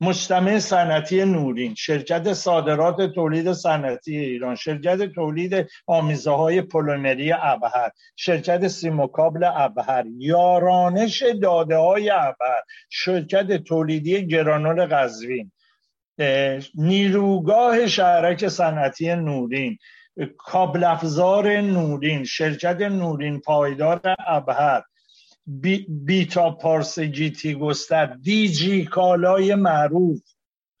[0.00, 8.68] مجتمع صنعتی نورین شرکت صادرات تولید صنعتی ایران شرکت تولید آمیزه های پولومری ابهر شرکت
[8.68, 15.52] سیموکابل ابهر یارانش داده های ابهر شرکت تولیدی گرانول قزوین.
[16.74, 19.78] نیروگاه شهرک صنعتی نورین
[20.38, 24.82] کابل افزار نورین شرکت نورین پایدار ابهر
[25.46, 30.22] بی بیتا پارس جی تی گستر دی جی کالای معروف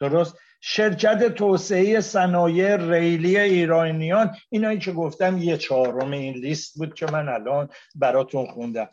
[0.00, 7.06] درست؟ شرکت توسعه صنایع ریلی ایرانیان اینایی که گفتم یه چهارم این لیست بود که
[7.06, 8.88] من الان براتون خوندم.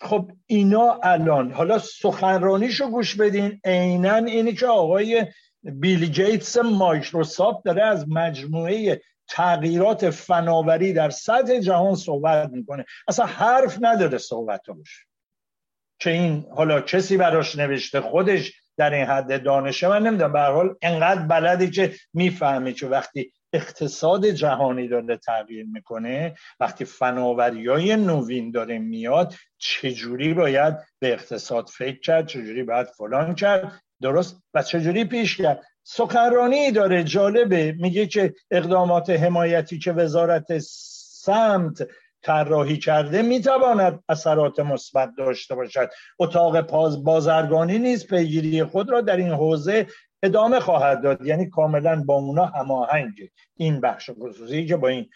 [0.00, 5.26] خب اینا الان حالا سخنرانیشو گوش بدین عینا اینی که آقای
[5.72, 12.84] بیل گیتس مایکروسافت داره از مجموعه تغییرات فناوری در سطح جهان صحبت می‌کنه.
[13.08, 15.06] اصلا حرف نداره صحبتاش.
[16.00, 20.32] که این حالا کسی براش نوشته خودش در این حد دانشه من نمی‌دونم.
[20.32, 27.68] به حال انقدر بلدی که می‌فهمه که وقتی اقتصاد جهانی داره تغییر می‌کنه وقتی فناوری
[27.68, 34.42] های نوین داره میاد چجوری باید به اقتصاد فکر کرد چجوری باید فلان کرد؟ درست؟
[34.54, 37.74] و چجوری پیش کرد؟ سخنرانی داره جالبه.
[37.78, 41.86] میگه که اقدامات حمایتی که وزارت سمت
[42.22, 45.90] طراحی کرده می‌تواند اثرات مثبت داشته باشد.
[46.18, 46.60] اتاق
[47.02, 49.86] بازرگانی نیز پیگیری خود را در این حوزه
[50.22, 51.26] ادامه خواهد داد.
[51.26, 53.30] یعنی کاملا با اونا هماهنگه.
[53.56, 55.08] این بخش خصوصی که با این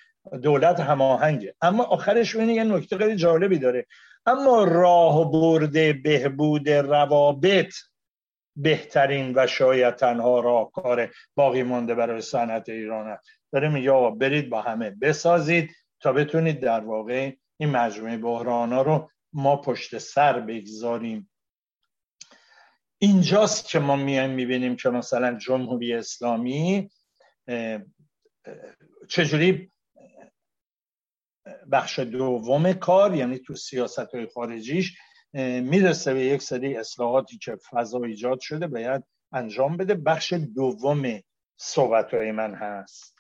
[0.43, 1.55] دولت هماهنگه.
[1.63, 3.87] اما آخرش اینه یه نکته خیلی جالبی داره.
[4.27, 7.73] اما راه برده بهبود روابط
[8.63, 13.29] بهترین و شاید تنها راهکار باقی مانده برای صنعت ایران است.
[13.53, 15.71] داره میگه آقا برید با همه بسازید
[16.01, 21.31] تا بتونید در واقع این مجموعه بحران ها رو ما پشت سر بگذاریم.
[22.99, 26.91] اینجاست که ما میایم می‌بینیم که مثلا جمهوری اسلامی
[29.09, 29.73] چجوری
[31.73, 34.99] بخش دوم کار یعنی تو سیاست های خارجیش
[35.33, 39.95] می‌رسه به یک سری اصلاحاتی که فضا ایجاد شده باید انجام بده.
[39.95, 41.21] بخش دوم
[41.57, 43.17] صحبت های من هست.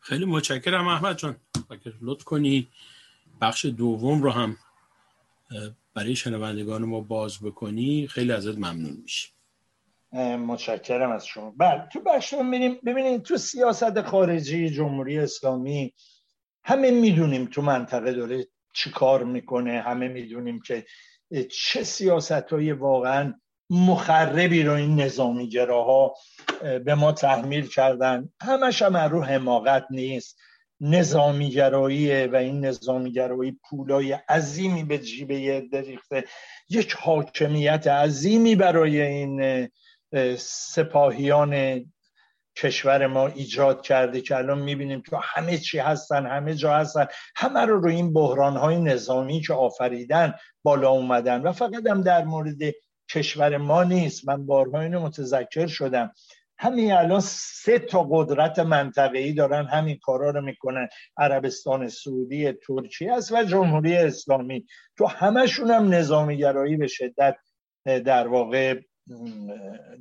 [0.00, 1.36] خیلی متشکرم احمد جان.
[1.70, 2.68] اگر لطف کنی
[3.40, 4.56] بخش دوم رو هم
[5.94, 9.28] برای شنوندگان ما باز بکنی خیلی ازت ممنون میشه
[10.36, 11.54] متشکرم از شما.
[11.56, 15.94] بله تو بخش ببینیم ببینید تو سیاست خارجی جمهوری اسلامی
[16.64, 20.86] همه می‌دونیم تو منطقه داره چی کار می‌کنه همه می‌دونیم که
[21.50, 23.34] چه سیاست های واقعا
[23.70, 26.14] مخربی رو این نظامیگراها
[26.84, 30.38] به ما تحمیل کردن؟ همش هم رو حماقت نیست.
[30.80, 36.24] نظامیگراییه و این نظامیگرایی پولای عظیمی به جیبه دریخته.
[36.68, 39.68] یک حاکمیت عظیمی برای این
[40.38, 41.84] سپاهیان
[42.56, 47.06] کشور ما ایجاد کرده که الان می‌بینیم که همه چی هستن همه جا هستن.
[47.36, 52.24] همه رو روی این بحران های نظامی که آفریدن بالا اومدن و فقط هم در
[52.24, 52.58] مورد
[53.10, 54.28] کشور ما نیست.
[54.28, 56.12] من بارها اینو متذکر شدم.
[56.58, 60.88] همین الان سه تا قدرت منطقه‌ای دارن همین کارا رو می‌کنن.
[61.16, 64.66] عربستان سعودی ترکیه است و جمهوری اسلامی.
[64.98, 67.36] تو همشون هم نظامی گرایی به شدت
[67.84, 68.80] در واقع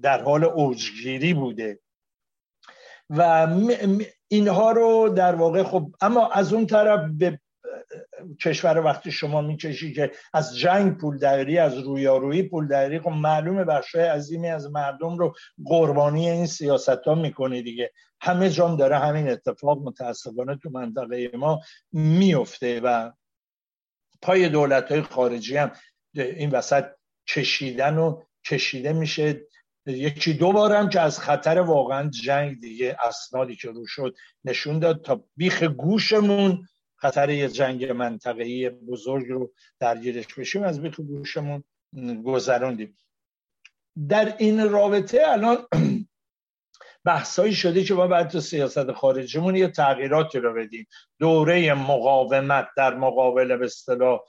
[0.02, 1.80] در حال اوجگیری بوده.
[3.18, 3.48] و
[4.28, 7.40] اینها رو در واقع خب اما از اون طرف به
[8.42, 13.64] کشور وقتی شما می‌کشی که از جنگ پول داری از رویارویی پول داری خب معلومه
[13.64, 15.34] بخشای عظیمی از مردم رو
[15.66, 17.92] قربانی این سیاست ها می‌کنه دیگه.
[18.22, 23.12] همه جام داره همین اتفاق متاسفانه تو منطقه ما میفته و
[24.22, 25.72] پای دولت های خارجی هم
[26.14, 26.86] این وسط
[27.28, 29.42] کشیدن و کشیده میشه.
[29.86, 34.16] یکی دو بارم که از خطر واقعا جنگ دیگه اسنادی که رو شد
[34.46, 41.00] نشون داد تا بیخ گوشمون خطر یه جنگ منطقه‌ای بزرگ رو درگیرش بشیم از بیخ
[41.00, 41.64] گوشمون
[42.26, 42.98] گذروندیم.
[44.10, 45.58] در این رابطه الان
[47.06, 50.88] بحثایی شده که ما باید تو سیاست خارجیمون یه تغییراتی رو بدیم.
[51.20, 54.20] دوره مقاومت در مقابل به اصطلاح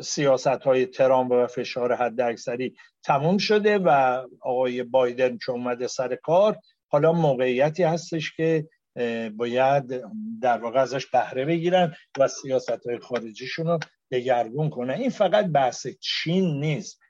[0.00, 6.14] سیاست های ترامپ و فشار حد اکثری تموم شده و آقای بایدن که اومده سر
[6.14, 8.68] کار حالا موقعیتی هستش که
[9.36, 10.02] باید
[10.42, 13.78] در واقع ازش بهره بگیرن و سیاست های خارجیشون رو
[14.10, 14.94] دگرگون کنن.
[14.94, 17.00] این فقط بحث چین نیست.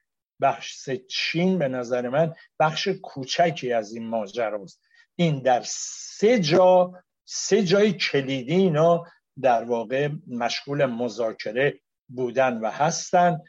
[0.40, 4.80] بحث چین به نظر من بخش کوچکی از این ماجراست.
[5.16, 6.92] این در سه جا
[7.24, 9.04] سه جای کلیدی اینا
[9.42, 13.40] در واقع مشغول مذاکره بودن و هستن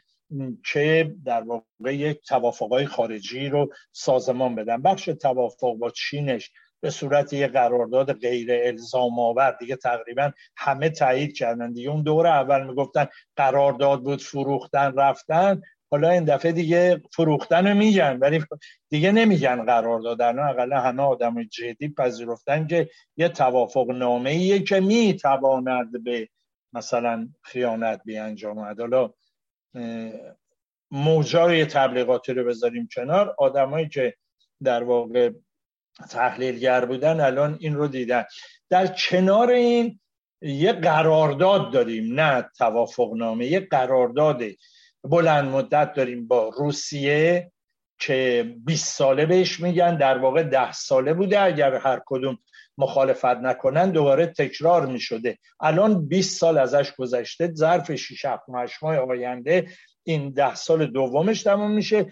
[0.72, 4.82] که در واقع یک توافقای خارجی رو سازمان بدن.
[4.82, 11.36] بخش توافق با چینش به صورت یه قرارداد غیر الزام آور دیگه تقریبا همه تایید
[11.36, 11.72] کردن.
[11.72, 15.62] دیگه اون دور اول می‌گفتن قرارداد بود فروختن رفتن.
[15.90, 18.44] حالا این دفعه دیگه فروختن رو میگن ولی
[18.90, 26.04] دیگه نمیگن قرار دادن اقلا همه آدم جدی پذیرفتن که یه توافق نامه که می‌تواند
[26.04, 26.28] به
[26.74, 29.10] مثلا خیانت بیانجامد حالا
[30.90, 33.34] موجای تبلیغاتی رو بذاریم کنار.
[33.38, 34.14] آدمایی که
[34.62, 35.30] در واقع
[36.10, 38.24] تحلیلگر بودن الان این رو دیدن.
[38.70, 40.00] در کنار این
[40.42, 44.42] یه قرارداد داریم نه توافق نامه یه قرارداد
[45.04, 47.52] بلند مدت داریم با روسیه
[47.98, 52.38] که 20 ساله بهش میگن در واقع ده ساله بوده اگر هر کدوم
[52.78, 58.42] مخالفت نکنن دوباره تکرار می شده الان 20 سال ازش گذشته ظرف 6 7
[58.82, 59.68] ماه آینده
[60.02, 62.06] این ده سال دومش تموم میشه.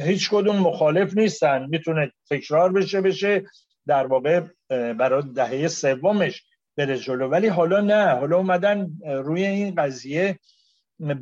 [0.00, 1.66] هیچ کدوم مخالف نیستن.
[1.70, 3.44] می‌تونه تکرار بشه بشه
[3.86, 6.44] در واقع برای دهه سومش
[6.76, 7.28] بره جلو.
[7.28, 8.14] ولی حالا نه.
[8.14, 10.38] حالا اومدن روی این قضیه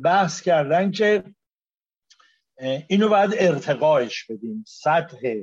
[0.03, 1.23] بحث کردن که
[2.87, 4.63] اینو باید ارتقایش بدیم.
[4.67, 5.33] سطح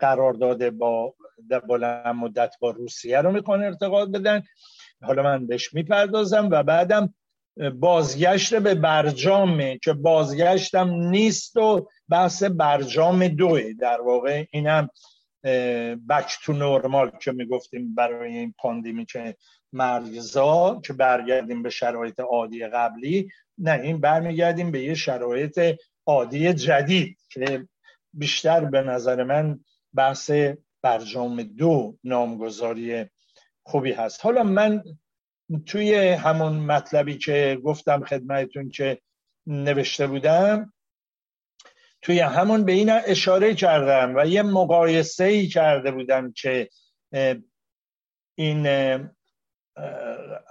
[0.00, 1.14] قرارداد با
[1.68, 4.42] بلند مدت با روسیه رو می‌کنه ارتقا بدن.
[5.02, 7.14] حالا من بهش می‌پردازم و بعدم
[7.74, 13.72] بازگشت به برجامه که بازگشتم نیست و بحث برجام دوه.
[13.72, 14.90] در واقع اینم
[16.08, 19.36] بک تو نورمال که می‌گفتیم برای این پاندیمی که
[19.72, 23.28] مرگزا که برگردیم به شرایط عادی قبلی.
[23.58, 27.68] نه این برمیگردیم به یه شرایط عادی جدید که
[28.12, 29.60] بیشتر به نظر من
[29.94, 30.30] بحث
[30.82, 33.04] برجام دو نامگذاری
[33.62, 34.24] خوبی هست.
[34.24, 34.82] حالا من
[35.66, 39.00] توی همون مطلبی که گفتم خدمتون که
[39.46, 40.72] نوشته بودم
[42.02, 46.68] توی همون به این اشاره کردم و یه مقایسه ای کرده بودم که
[48.34, 48.62] این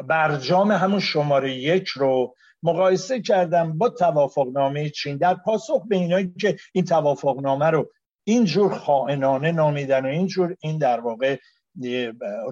[0.08, 5.18] برجام همون شماره یک رو مقایسه کردم با توافقنامه چین.
[5.18, 7.91] در پاسخ به اینایی که این توافقنامه رو
[8.24, 11.38] اینجور خائنانه نامیدن و اینجور این در واقع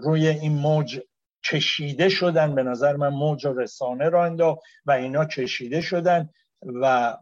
[0.02, 1.00] روی این موج
[1.46, 6.30] کشیده شدن به نظر من موج و رسانه را انداخت و اینا کشیده شدن
[6.82, 7.18] و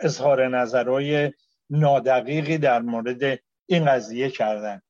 [0.00, 1.32] اظهار نظرهای
[1.70, 4.82] نادقیقی در مورد این قضیه کردن.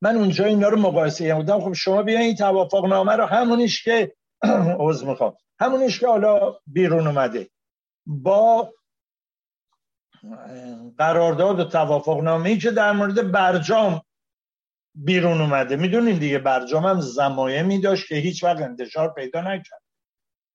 [0.00, 4.14] من اونجا اینا رو مقایسه بودم خب شما بیاین این توافق نامه رو همونیش که
[4.80, 5.36] عوض می‌خوام.
[5.60, 7.50] همونیش که حالا بیرون اومده.
[8.06, 8.72] با
[10.98, 14.02] قرارداد و توافق نامه ای که در مورد برجام
[14.94, 15.76] بیرون اومده.
[15.76, 19.82] می‌دونین دیگه برجام هم زمایمی داشت که هیچ وقت انتشار پیدا نکرد.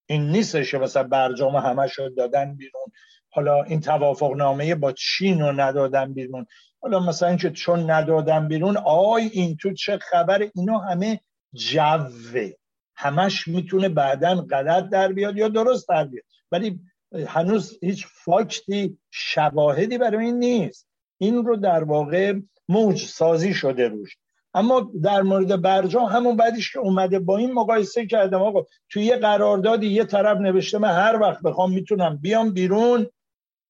[0.09, 2.91] این نیستش که مثلا برجام همه شد دادن بیرون.
[3.30, 6.45] حالا این توافق نامه با چین رو ندادن بیرون.
[6.82, 11.20] حالا مثلا اینکه چون ندادن بیرون آی این تو چه خبر؟ اینا همه
[11.53, 12.51] جوه.
[12.95, 16.24] همش می‌تونه بعدا غلط در بیاد یا درست در بیاد.
[16.51, 16.80] ولی
[17.28, 20.88] هنوز هیچ فاکتی شواهدی برای این نیست.
[21.18, 22.34] این رو در واقع
[22.70, 24.18] موج سازی شده روش.
[24.53, 29.15] اما در مورد برجام همون بعدش که اومده با این مقایسه کردم آقا توی یه
[29.15, 33.07] قراردادی یه طرف نوشته من هر وقت بخوام می‌تونم بیام بیرون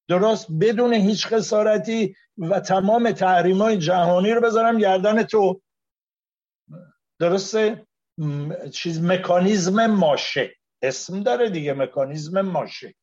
[0.08, 5.60] درست بدون هیچ خسارتی و تمام تحریم های جهانی رو بذارم گردن تو.
[7.18, 7.86] درسته؟
[8.72, 10.54] چیز مکانیزم ماشه.
[10.82, 12.94] اسم داره دیگه مکانیزم ماشه.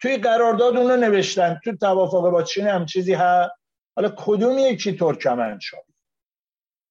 [0.00, 3.50] توی قرارداد اونو نوشتن تو توافق با چین هم چیزی ها
[3.96, 5.84] حالا کدوم یکی ترکمن شد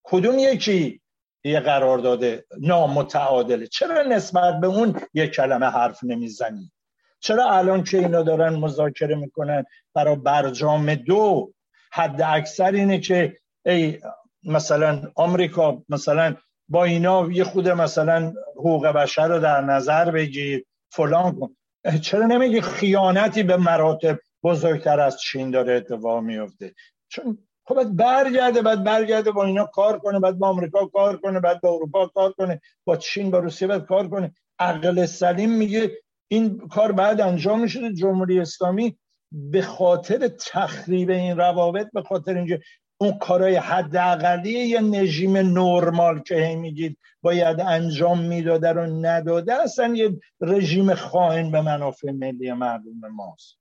[0.04, 1.02] کدوم یکی
[1.44, 2.24] یه قرارداد
[2.62, 6.72] نامتعادله؟ چرا نسبت به اون یه کلمه حرف نمی‌زنی؟
[7.20, 11.54] چرا الان که اینا دارن مذاکره می‌کنن برای برجام دو؟
[11.92, 14.00] حد اکثر اینه که ای
[14.44, 16.36] مثلا آمریکا مثلا
[16.70, 21.56] با اینا یه خود مثلا حقوق بشر رو در نظر بگیر فلان کن.
[22.02, 26.76] چرا نمیگی خیانتی به مراتب بزرگتر از چین داره اتفاق میفته؟
[27.08, 31.40] چون خب باید برگرده بعد برگرده با اینا کار کنه بعد با آمریکا کار کنه
[31.40, 34.36] بعد با اروپا کار کنه با چین با روسیه باید کار کنه.
[34.60, 35.92] عقل سلیم میگه
[36.28, 38.98] این کار بعد انجام میشه جمهوری اسلامی
[39.32, 42.62] به خاطر تخریب این روابط به خاطر اینکه
[42.98, 50.20] اون کارهای حداقلی یه نژیم نرمال که میگید باید انجام می‌داده رو نداده اصلا یه
[50.42, 53.58] رژیم خائن به منافع ملی مردم ماست.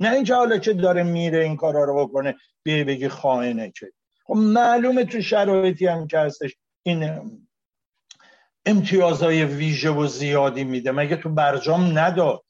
[0.00, 3.92] نه اینکه حالا که داره میره این کارا رو بکنه بیه بگی خائنه که.
[4.24, 7.10] خب معلومه تو شرایطی هم که هستش این
[8.66, 10.92] امتیازهای ویژه و زیادی میده.
[10.92, 12.42] مگه تو برجام نداد؟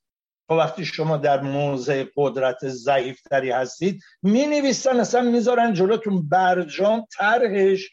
[0.48, 7.90] خب وقتی شما در موضع قدرت ضعیفتری هستید می نویسن اصلا می‌ذارن جلوتون برجام طرحش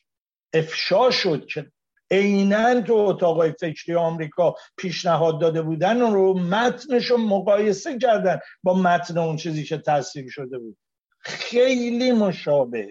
[0.53, 1.71] افشا شد که
[2.11, 9.37] عینا تو اتاقای فکری آمریکا پیشنهاد داده بودن رو متنش مقایسه کردن با متن اون
[9.37, 10.77] چیزی که تصویب شده بود.
[11.19, 12.87] خیلی مشابه.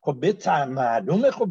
[0.00, 1.30] خب به معلومه.
[1.30, 1.50] خب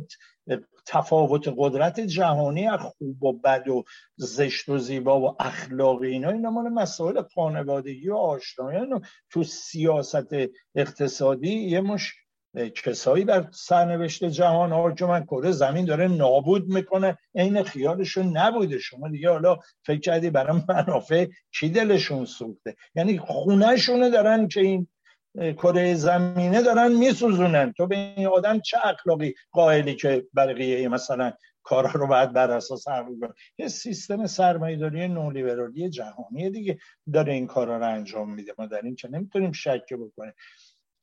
[0.91, 3.83] تفاوت قدرت جهانی از خوب و بد و
[4.15, 8.85] زشت و زیبا و اخلاقی اینا اینا مال مسائل خانوادگی و آشنایی
[9.29, 10.35] تو سیاست
[10.75, 12.13] اقتصادی یه مش
[12.55, 18.79] کسایی بر سرنوشت جهان حاکمن کره زمین داره نابود می‌کنه عین خیالشون نبوده.
[18.79, 21.27] شما دیگه حالا فکر کردی برای منافع
[21.59, 24.87] کی دلشون سوخته؟ یعنی خونهشونه دارن که این
[25.35, 27.73] کره زمینه دارن میسوزونن.
[27.73, 32.87] تو به این آدم چه اخلاقی قائلی که بقیه مثلا کارا رو باید بر اساس
[32.87, 33.11] عقل
[33.57, 36.79] یه سیستم سرمایه‌داری نولیبرالی جهانی دیگه
[37.13, 38.53] داره این کارا رو انجام میده.
[38.57, 40.33] ما در این که نمی‌تونیم شک بکنیم.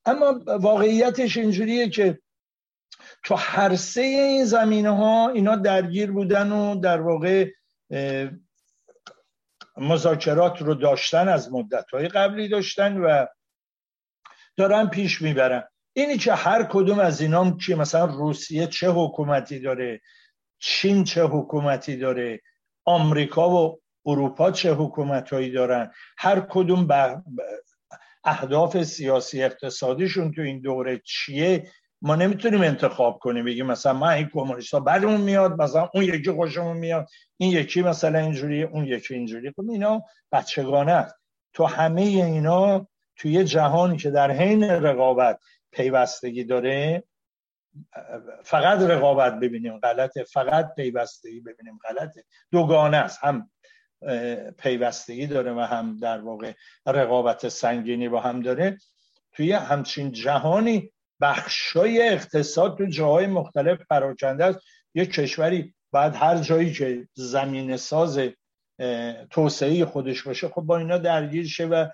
[0.05, 2.19] اما واقعیتش اینجوریه که
[3.25, 7.51] تو هر سه این زمینه ها اینا درگیر بودن و در واقع
[9.77, 13.27] مذاکرات رو داشتن از مدت های قبلی داشتن و
[14.57, 15.65] دارن پیش می‌برن.
[15.93, 20.01] اینی که هر کدوم از اینا که مثلا روسیه چه حکومتی داره؟
[20.59, 22.41] چین چه حکومتی داره؟
[22.85, 27.23] آمریکا و اروپا چه حکومتهایی دارن؟ هر کدوم به
[28.25, 31.69] اهداف سیاسی اقتصادیشون تو این دوره چیه؟
[32.03, 33.45] ما نمی‌تونیم انتخاب کنیم.
[33.45, 37.07] بگیم مثلا ما این کمونیستا بعدمون میاد مثلا اون یکی خوشمون میاد.
[37.37, 40.03] این یکی مثلا اینجوری اون یکی اینجوری خب اینا
[40.33, 41.15] بچگانه است.
[41.53, 45.39] تو همه اینا توی جهانی که در حین رقابت
[45.73, 47.05] پیوستگی داره
[48.45, 52.25] فقط رقابت ببینیم غلطه فقط پیوستگی ببینیم غلطه.
[52.51, 53.51] دوگانه است هم
[54.59, 56.53] پیوستگی داره و هم در واقع
[56.87, 58.79] رقابت سنگینی با هم داره.
[59.33, 64.59] توی همچین جهانی بخشای اقتصاد تو جاهای مختلف پراکنده است.
[64.95, 68.21] یه کشوری بعد هر جایی که زمین ساز
[69.31, 71.87] توسعه خودش باشه خب با اینا درگیر شه و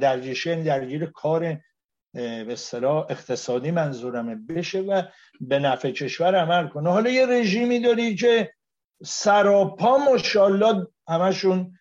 [0.00, 1.60] درگیر شه یعنی درگیر کار
[2.14, 4.34] به اصطلاح اقتصادی منظورمه.
[4.48, 5.02] بشه و
[5.40, 6.90] به نفع کشور عمل کنه.
[6.90, 8.52] حالا یه رژیمی داری که
[9.04, 11.72] سراپا مشالله همشون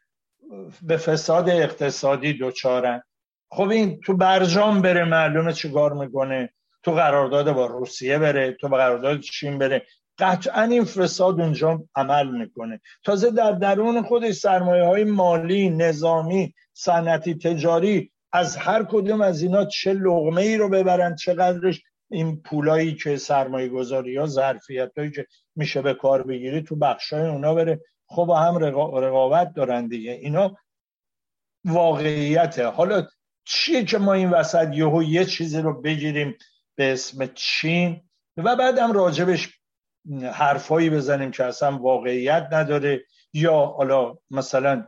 [0.81, 3.03] به فساد اقتصادی دوچارن.
[3.51, 6.49] خب این تو برجام بره معلومه چیکار می‌کنه.
[6.83, 9.85] تو قرارداد با روسیه بره تو قرارداد چین بره.
[10.17, 12.81] قطعا این فساد اونجا عمل می‌کنه.
[13.03, 16.53] تازه در درون خودش سرمایه های مالی نظامی
[16.83, 21.81] صنعتی تجاری از هر کدوم از اینا چه لغمه ای رو ببرن چقدرش
[22.11, 27.29] این پولایی که سرمایه گذاری ها ظرفیت هایی که میشه به کار بگیری تو بخشای
[27.29, 27.81] اونا بره.
[28.07, 30.11] خب هم رقابت دارن دیگه.
[30.11, 30.57] اینا
[31.65, 32.67] واقعیته.
[32.67, 33.07] حالا
[33.45, 36.35] چیه که ما این وسط یهو یه چیزی رو بگیریم
[36.75, 38.01] به اسم چین؟
[38.37, 39.59] و بعدم راجبش
[40.33, 43.03] حرفایی بزنیم که اصلا واقعیت نداره
[43.33, 44.87] یا حالا مثلا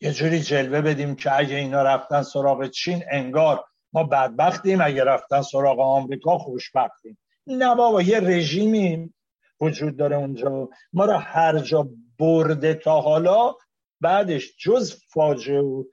[0.00, 4.80] یه جوری جلوه بدیم که اگه اینا رفتن سراغ چین انگار ما بدبختیم.
[4.80, 7.18] اگه رفتن سراغ آمریکا خوشبختیم.
[7.46, 9.14] نه بابا یه رژیمی
[9.60, 10.68] وجود داره اونجا.
[10.92, 11.88] ما را هر جا
[12.18, 13.54] برده تا حالا
[14.00, 15.84] بعدش جز فاجعه و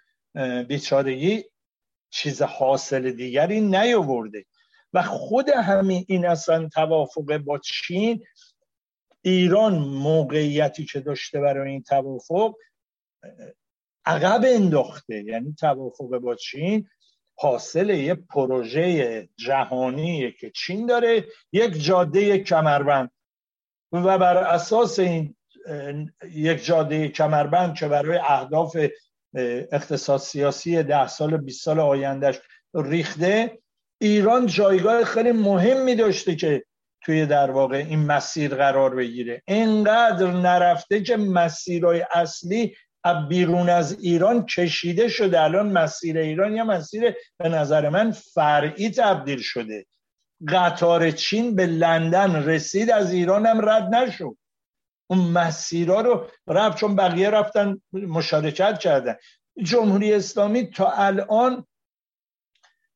[0.68, 1.44] بیچارگی
[2.10, 4.46] چیز حاصل دیگری نیاورده.
[4.94, 8.24] و خود همین این اصلا توافق با چین
[9.22, 12.56] ایران موقعیتی که داشته برای این توافق
[14.06, 15.24] عقب انداخته.
[15.24, 16.88] یعنی توافق با چین
[17.36, 23.12] حاصل یه پروژه جهانی که چین داره یک جاده کمربند.
[23.92, 25.36] و بر اساس این
[26.32, 28.78] یک جاده کمربند که برای اهداف
[29.72, 32.40] اقتصاد سیاسی ده سال 20 سال آیندهش
[32.74, 33.60] ریخته
[34.02, 36.64] ایران جایگاه خیلی مهمی داشته که
[37.02, 39.42] توی در واقع این مسیر قرار بگیره.
[39.48, 42.76] اینقدر نرفته که مسیرهای اصلی
[43.30, 45.42] بیرون از ایران کشیده شده.
[45.42, 49.86] الان مسیر ایران یا مسیر به نظر من فرعی تبدیل شده.
[50.48, 54.38] قطار چین به لندن رسید از ایران هم رد نشد.
[55.08, 59.16] اون مسیرها رو رفت چون بقیه رفتن مشارکت کردن.
[59.64, 61.66] جمهوری اسلامی تا الان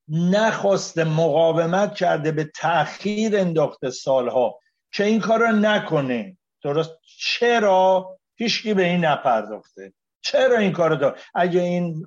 [0.08, 4.60] نخواسته مقاومت کرده به تاخیر انداخته سالها.
[4.92, 6.36] که این کار رو نکنه.
[6.62, 9.92] درست؟ چرا؟ هیچکی به این نپرداخته.
[10.20, 12.06] چرا این کار دار؟ اگه این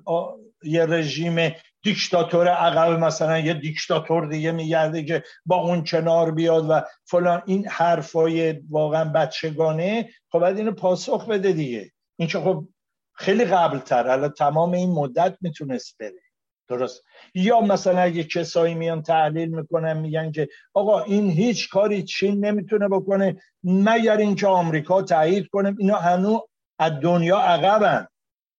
[0.64, 6.80] یه رژیم دیکتاتور عقب مثلا یه دیکتاتور دیگه میگرده که با اون کنار بیاد و
[7.04, 11.90] فلان این حرفای واقعا بچگانه خب باید اینو پاسخ بده دیگه.
[12.16, 12.68] این که خب
[13.14, 16.22] خیلی قبل تر الان تمام این مدت می‌تونست بره.
[16.68, 17.02] درست.
[17.34, 22.88] یا مثلا اگه کسایی میان تحلیل می‌کنن میگن که آقا این هیچ کاری چین نمی‌تونه
[22.88, 26.40] بکنه مگر اینکه آمریکا تایید کنه؟ اینا هنوز
[26.78, 28.06] از دنیا عقبن.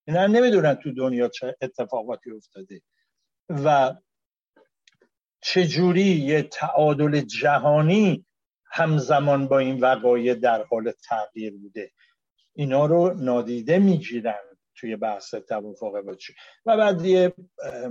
[0.07, 2.81] اینا نمی‌دونن تو دنیا چه اتفاقاتی افتاده.
[3.49, 3.95] و
[5.41, 8.25] چجوری یه تعادل جهانی
[8.65, 11.91] همزمان با این وقایع در حال تغییر بوده.
[12.53, 14.39] اینا رو نادیده می‌گیرن
[14.75, 16.15] توی بحث توافق با
[16.65, 17.33] و بعد یه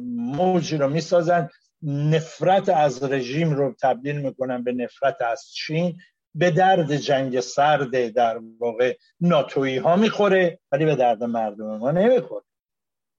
[0.03, 1.49] موجی رو می‌سازن.
[1.83, 5.99] نفرت از رژیم رو تبدیل می‌کنن به نفرت از چین.
[6.35, 12.45] به درد جنگ سرد در واقع ناتویی ها می‌خوره ولی به درد مردم ما نمی‌خوره.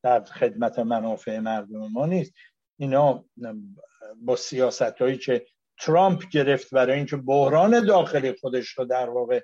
[0.03, 2.33] در خدمت منافع مردم ما نیست.
[2.79, 3.25] اینا
[4.21, 5.45] با سیاست هایی که
[5.79, 9.41] ترامپ گرفت برای اینکه بحران داخلی خودش رو در واقع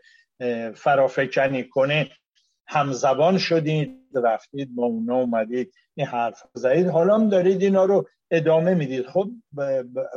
[0.75, 2.09] فرافکنی کنه
[2.67, 6.87] همزبان شدید رفتید با اونا اومدید این حرف زدید.
[6.87, 9.07] حالا هم دارید اینا رو ادامه می‌دید.
[9.07, 9.29] خب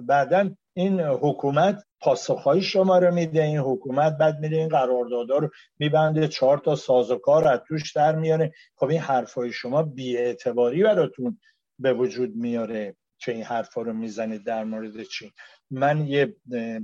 [0.03, 6.28] بعدا این حکومت پاسخهای شما رو میده این حکومت بعد میره این قراردادها رو میبنده
[6.28, 8.52] چهار تا سازوکار از توش در میاره.
[8.76, 11.38] خب این حرفهای شما بیاعتباری براتون
[11.78, 15.30] به وجود میاره که این حرفا رو می‌زنید در مورد چین
[15.70, 16.36] من یه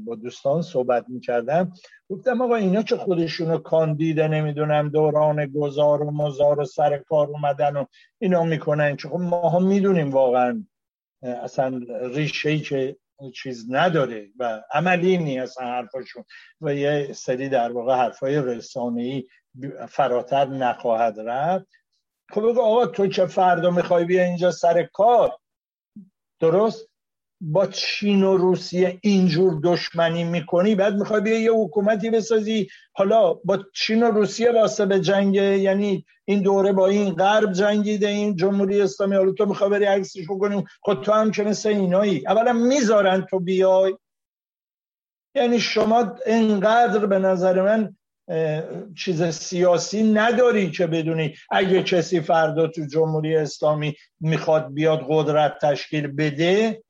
[0.04, 1.72] با دوستان صحبت می‌کردم
[2.10, 7.76] گفتم آقا اینا که خودشونو کاندیده نمی‌دونم دوران گذار و مزار و سر کار اومدن
[7.76, 7.84] و
[8.18, 10.64] اینا می‌کنن که خب ما می‌دونیم واقعا
[11.22, 11.80] اصلا
[12.14, 12.96] ریشه ای که
[13.34, 16.24] چیز نداره و عملی نیست حرفاشون
[16.60, 19.26] و یه سری در واقع حرفای رسانه ای
[19.88, 21.66] فراتر نخواهد رفت.
[22.30, 25.38] خب بگو آقا تو که فردا می‌خوای بیا اینجا سر کار؟
[26.40, 26.88] درست؟
[27.40, 32.68] با چین و روسیه اینجور دشمنی می‌کنی بعد می‌خوای بیا یه حکومتی بسازی.
[32.92, 38.08] حالا با چین و روسیه واسه به جنگ یعنی این دوره با این غرب جنگیده
[38.08, 40.64] این جمهوری اسلامی حالا تو می‌خوای بری عکسش بکنی.
[40.80, 42.26] خود تو هم که مثل اینایی.
[42.26, 43.96] اولا می‌ذارن تو بیای.
[45.34, 47.96] یعنی شما اینقدر به نظر من
[48.96, 56.06] چیز سیاسی نداری که بدونی اگه کسی فردا تو جمهوری اسلامی می‌خواد بیاد قدرت تشکیل
[56.06, 56.82] بده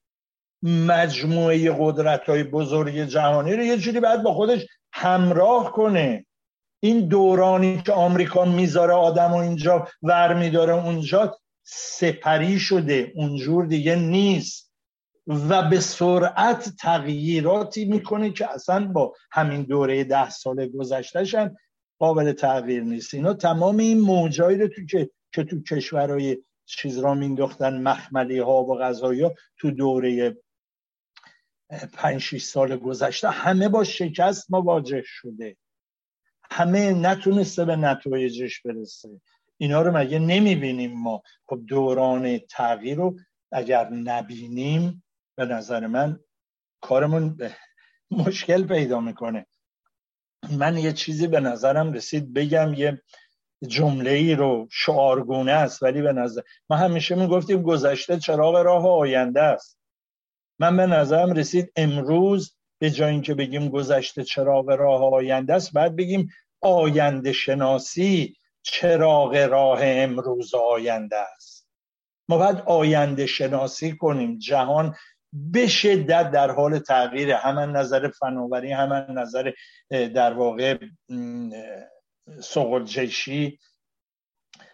[0.62, 6.26] مجموعه قدرت های بزرگ جهانی رو یه جوری باید با خودش همراه کنه.
[6.80, 13.96] این دورانی که آمریکا می‌ذاره آدم و اینجا ور میداره اونجا سپری شده اونجور دیگه
[13.96, 14.68] نیست.
[15.26, 21.56] و به سرعت تغییراتی می‌کنه که اصلا با همین دوره ده سال گذشتهش هم
[21.98, 23.14] قابل تغییر نیست.
[23.14, 28.64] اینا تمام این موجایی رو تو که که تو کشورهای چیز را مینداختن مخملی ها
[28.64, 30.36] و غذایی ها تو دوره
[31.70, 35.56] پنج شیش سال گذشته همه با شکست مواجه شده.
[36.50, 39.20] همه نتونسته به نتایجش برسه.
[39.56, 43.16] اینا رو مگه نمی‌بینیم ما؟ خب دوران تغییر رو
[43.52, 45.04] اگر نبینیم
[45.36, 46.20] به نظر من
[46.80, 47.38] کارمون
[48.10, 49.46] مشکل پیدا می‌کنه.
[50.50, 53.02] من یه چیزی به نظرم رسید بگم یه
[53.66, 56.40] جمله ای رو شعارگونه است ولی به نظر
[56.70, 59.77] ما همیشه می‌گفتیم گذشته چراغ راه آینده است.
[60.58, 65.96] من به نظرم رسید امروز به جای اینکه بگیم گذشته چراغ راه آینده است بعد
[65.96, 66.28] بگیم
[66.60, 71.68] آینده شناسی چراغ راه امروز آینده است.
[72.28, 74.38] ما باید آینده شناسی کنیم.
[74.38, 74.94] جهان
[75.32, 79.52] به شدت در حال تغییر هم نظر فناوری هم نظر
[79.90, 80.78] در واقع
[82.40, 83.58] سقلجشی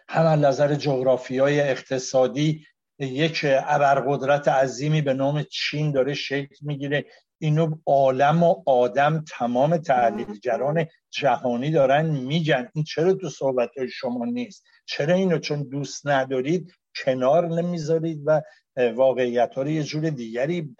[0.07, 2.65] هم نظر جغرافی های اقتصادی
[2.99, 7.05] یک ابرقدرت عظیمی به نام چین داره شکل می‌گیره.
[7.37, 12.69] اینو عالم و آدم تمام تحلیلگران جهانی دارن میگن.
[12.75, 16.71] این چرا تو صحبت های شما نیست؟ چرا اینو چون دوست ندارید
[17.03, 18.41] کنار نمی‌ذارید و
[18.77, 20.75] واقعیت ها رو یه جور دیگری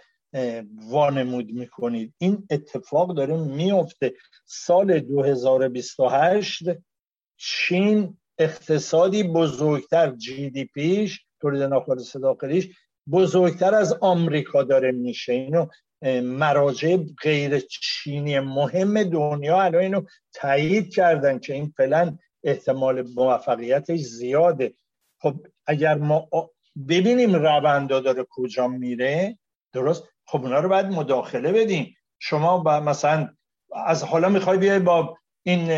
[0.89, 4.13] وانمود می‌کنید؟ این اتفاق داره میفته
[4.45, 6.63] سال 2028
[7.37, 12.69] چین اقتصادی بزرگتر جی دی پیش تولید ناخالص داخلیش
[13.11, 15.33] بزرگتر از آمریکا داره میشه.
[15.33, 15.67] اینو
[16.21, 20.01] مراجع غیر چینی مهم دنیا الان اینو
[20.33, 24.73] تایید کردن که این پلن احتمال موفقیتش زیاده.
[25.21, 26.29] خب اگر ما
[26.89, 29.37] ببینیم روندا داره کجا میره
[29.73, 31.95] درست؟ خب اونا رو باید مداخله بدیم.
[32.19, 33.29] شما با مثلا
[33.85, 35.69] از حالا می‌خوای بیای با این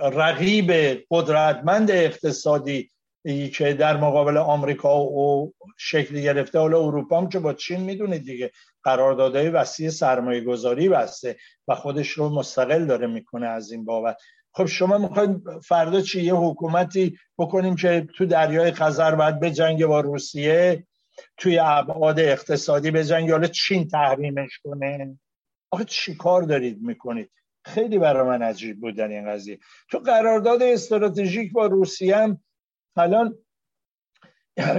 [0.00, 0.72] رقیب
[1.10, 2.90] قدرتمند اقتصادی
[3.52, 8.50] که در مقابل آمریکا و شکل گرفته حالا اروپا هم که با چین می‌دونید دیگه
[8.82, 11.36] قراردادهای وسیع سرمایه گذاری بسته
[11.68, 14.16] و خودش رو مستقل داره می‌کنه از این بابت.
[14.52, 19.86] خب شما می‌خواید فردا چی؟ یه حکومتی بکنیم که تو دریای خزر باید به جنگ
[19.86, 20.86] با روسیه
[21.36, 25.18] توی ابعاد اقتصادی به جنگ حالا چین تحریمش کنه؟
[25.70, 27.30] آخه چی کار دارید می‌کنید؟
[27.64, 29.58] خیلی برای من عجیب بودن این قضیه.
[29.90, 32.40] تو قرارداد استراتژیک با روسیه هم
[32.96, 33.38] الان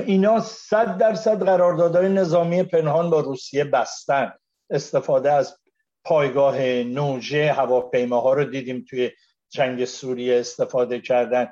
[0.05, 4.33] اینا صد درصد قراردادهای نظامی پنهان با روسیه بستن.
[4.69, 5.57] استفاده از
[6.03, 9.11] پایگاه نوژه هواپیماها رو دیدیم توی
[9.49, 11.49] جنگ سوریه استفاده کردن.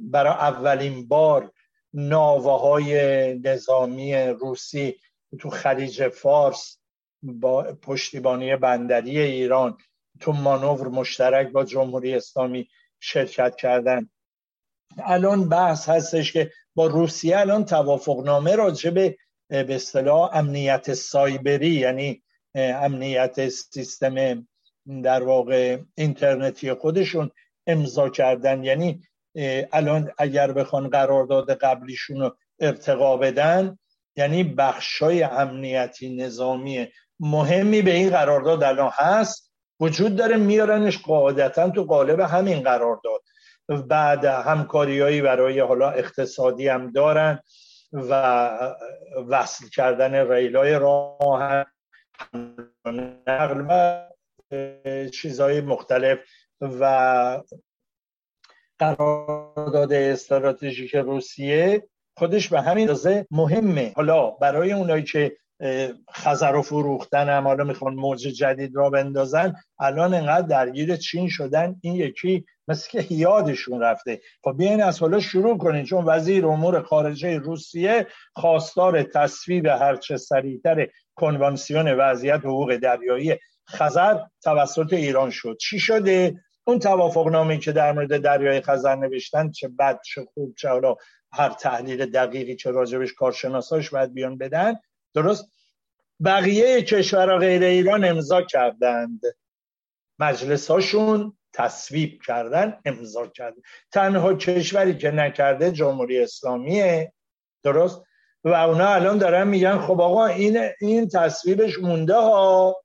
[0.00, 1.52] برای اولین بار
[1.92, 4.98] ناوه نظامی روسی
[5.40, 6.78] تو خلیج فارس
[7.22, 9.76] با پشتیبانی بندری ایران
[10.20, 12.68] تو مانور مشترک با جمهوری اسلامی
[13.00, 14.10] شرکت کردن.
[14.98, 19.16] الان بحث هستش که با روسیه الان توافقنامه راجع به
[19.48, 22.22] به اصطلاح امنیت سایبری یعنی
[22.54, 24.46] امنیت سیستم
[25.02, 27.30] در واقع اینترنتی خودشون
[27.66, 28.64] امضا کردن.
[28.64, 29.02] یعنی
[29.72, 33.78] الان اگر بخوان قرارداد قبلیشون رو ارتقا بدن
[34.16, 36.88] یعنی بخشای امنیتی نظامی
[37.20, 39.50] مهمی به این قرارداد الان هست.
[39.80, 43.20] وجود داره میارنش قاعدتا تو قالب همین قرارداد.
[43.68, 47.40] بعد همکاریهایی برای حالا اقتصادی هم دارن
[47.92, 48.12] و
[49.28, 51.64] وصل کردن ریلای راه
[53.26, 54.04] نقل و
[55.10, 56.18] چیزهای مختلف
[56.60, 57.42] و
[58.78, 63.92] قرارداد استراتژیک روسیه خودش به همین اندازه مهمه.
[63.96, 65.36] حالا برای اونایی که
[66.12, 71.76] خزر و فروختن هم حالا می‌خوان موج جدید را بندازن الان انقدر درگیر چین شدن.
[71.82, 74.20] این یکی مثل که یادشون رفته.
[74.44, 78.06] خب بیاین از حالا شروع کنین چون وزیر امور خارجه روسیه
[78.36, 83.38] خواستار تصویب هرچه سریعتر کنوانسیون وضعیت حقوق دریایی
[83.68, 85.56] خزر توسط ایران شد.
[85.60, 90.54] چی شده؟ اون توافق نامی که در مورد دریای خزر نوشتن چه بد چه خوب
[90.54, 90.96] چه حالا
[91.32, 94.74] هر تحلیل دقیقی که راجبش کارشناساش باید بیان بدن.
[95.14, 95.44] درست؟
[96.24, 99.20] بقیه کشورها غیر ایران امضا کردند.
[100.18, 103.54] مجلس هاشون تصویب کردن امضا کرد
[103.92, 107.12] تنها کشوری که نکرده جمهوری اسلامیه.
[107.62, 108.02] درست؟
[108.44, 112.76] و اونا الان دارن میگن خب آقا این این تصویبش مونده ها.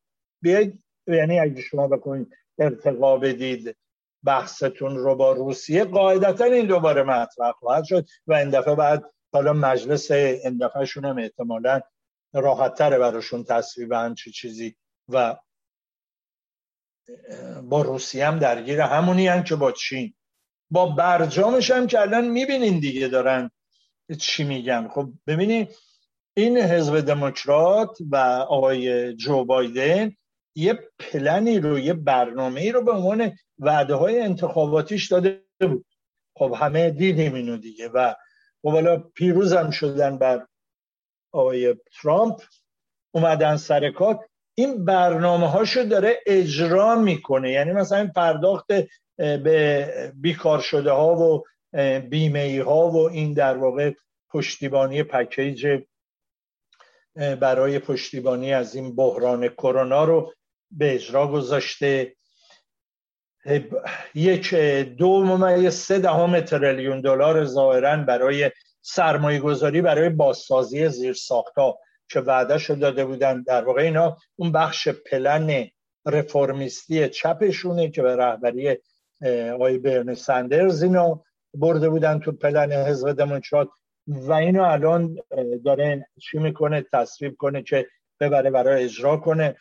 [0.42, 2.28] بیاید یعنی اگه شما بکنید
[2.60, 3.76] ارتقا بدید
[4.24, 8.06] بحثتون رو با روسیه قاعدتا این دوباره مطرح خواهد شد.
[8.28, 9.04] و این دفعه بعد
[9.34, 11.82] حالا مجلس این دفعه شون هم احتمالا
[12.34, 14.76] راحت تره براشون تصویب چه چیزی
[15.10, 15.36] و
[17.64, 20.14] با روسیه هم درگیر همونی هم که با چین.
[20.72, 23.52] با برجامش هم که الان می‌بینین دیگه دارن
[24.20, 24.88] چی میگن.
[24.88, 25.76] خب ببینید
[26.34, 28.16] این حزب دموکرات و
[28.50, 30.16] آقای جو بایدن
[30.56, 35.86] یه پلنی رو یه برنامه رو به عنوان وعده های انتخاباتیش داده بود.
[36.36, 38.14] خب همه دیدیم اینو دیگه و
[38.62, 40.48] خب حالا پیروز هم شدن بر
[41.32, 42.42] آقای ترامپ.
[43.12, 44.29] اومدن سر کار.
[44.60, 47.52] این برنامه هاشو داره اجرا می‌کنه.
[47.52, 48.68] یعنی مثلا این پرداخت
[49.18, 51.44] به بیکار شده ها و
[52.00, 53.94] بیمه ای ها و این در واقع
[54.30, 55.82] پشتیبانی پکیج
[57.16, 60.34] برای پشتیبانی از این بحران کرونا رو
[60.72, 62.16] به اجرا گذاشته.
[64.16, 64.56] یک
[64.98, 68.52] دو ممیز سه دهم تریلیون دلار ظاهرا برای
[68.82, 71.78] سرمایه گذاری برای بازسازی زیر ساختا
[72.10, 73.44] که وعده داده بودن.
[73.44, 75.68] در واقع اینا اون بخش پلن
[76.06, 78.78] رفرمیستی چپشونه که به رهبری
[79.54, 81.22] آقای برن سندرز اینو
[81.54, 83.70] برده بودن تو پلن حزب دموکرات.
[84.08, 85.18] و اینو الان
[85.66, 87.88] داره چی می‌کنه؟ تصویب کنه که
[88.20, 89.56] ببره برای اجرا کنه.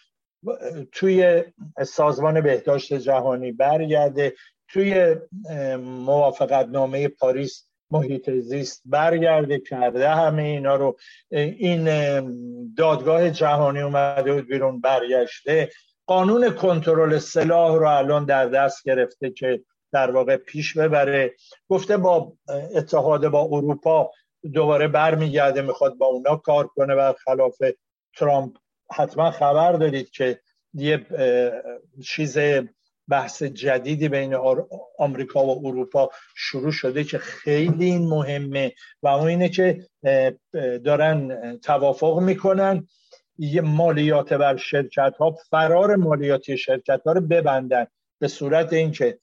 [0.93, 1.45] توی
[1.87, 4.35] سازمان بهداشت جهانی برگرده.
[4.69, 5.17] توی
[5.79, 10.09] موافقت نامه پاریس محیط زیست برگرده کرده.
[10.09, 10.97] همه اینا رو
[11.31, 11.85] این
[12.75, 15.71] دادگاه جهانی اومده بود بیرون برگشته.
[16.07, 19.61] قانون کنترل سلاح رو الان در دست گرفته که
[19.93, 21.35] در واقع پیش ببره.
[21.69, 22.33] گفته با
[22.75, 24.11] اتحاد با اروپا
[24.53, 26.95] دوباره برمیگرده می‌خواد با اونا کار کنه.
[26.95, 27.57] و خلاف
[28.17, 28.57] ترامپ
[28.93, 30.41] حتما خبر دارید که
[30.75, 31.07] یه
[32.05, 32.39] چیز
[33.09, 34.35] بحث جدیدی بین
[34.99, 39.87] آمریکا و اروپا شروع شده که خیلی این مهمه و اون اینه که
[40.85, 42.89] دارن توافق می‌کنن.
[43.39, 47.87] یه مالیات بر شرکت ها فرار مالیاتی شرکت ها رو ببندن
[48.19, 49.19] به صورت اینکه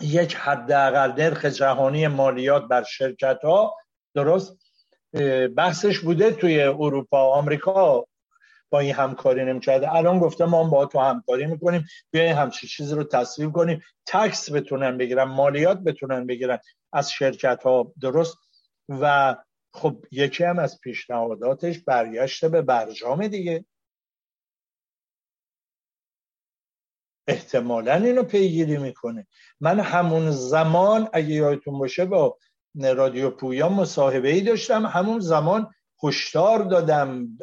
[0.00, 3.76] یک حداقل نرخ جهانی مالیات بر شرکت ها
[4.14, 4.58] درست
[5.56, 8.06] بحثش بوده توی اروپا آمریکا
[8.72, 11.86] با این همکاری نمی‌کرده الان گفته ما با تو همکاری می‌کنیم.
[12.10, 13.82] بیاین همچین چیزی رو تصویب کنیم.
[14.06, 16.58] تکس بتونن بگیرن مالیات بتونن بگیرن
[16.92, 18.36] از شرکت ها درست؟
[18.88, 19.36] و
[19.74, 23.64] خب یکی هم از پیشنهاداتش برگشته به برجام دیگه.
[27.28, 29.26] احتمالا اینو پیگیری می‌کنه.
[29.60, 32.38] من همون زمان اگه یادتون باشه با
[32.74, 34.86] رادیو پویا مصاحبه ای داشتم.
[34.86, 37.36] همون زمان هشدار دادم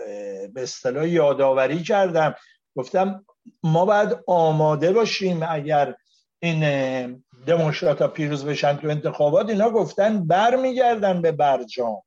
[0.54, 2.36] به اصطلاح یادآوری کردم.
[2.76, 3.26] گفتم
[3.64, 5.96] ما باید آماده باشیم اگر
[6.40, 9.50] این دموکرات پیروز بشن تو انتخابات.
[9.50, 12.02] اینا گفتن برمیگردن به برجام.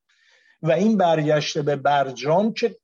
[0.63, 2.77] و این برگشته به برجام که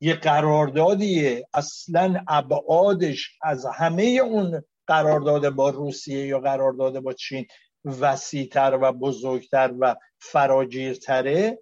[0.00, 1.46] یه قراردادیه.
[1.54, 7.46] اصلا ابعادش از همه اون قرارداد با روسیه یا قرارداد با چین
[7.84, 11.58] وسیعتر و بزرگتر و فراگیرتره.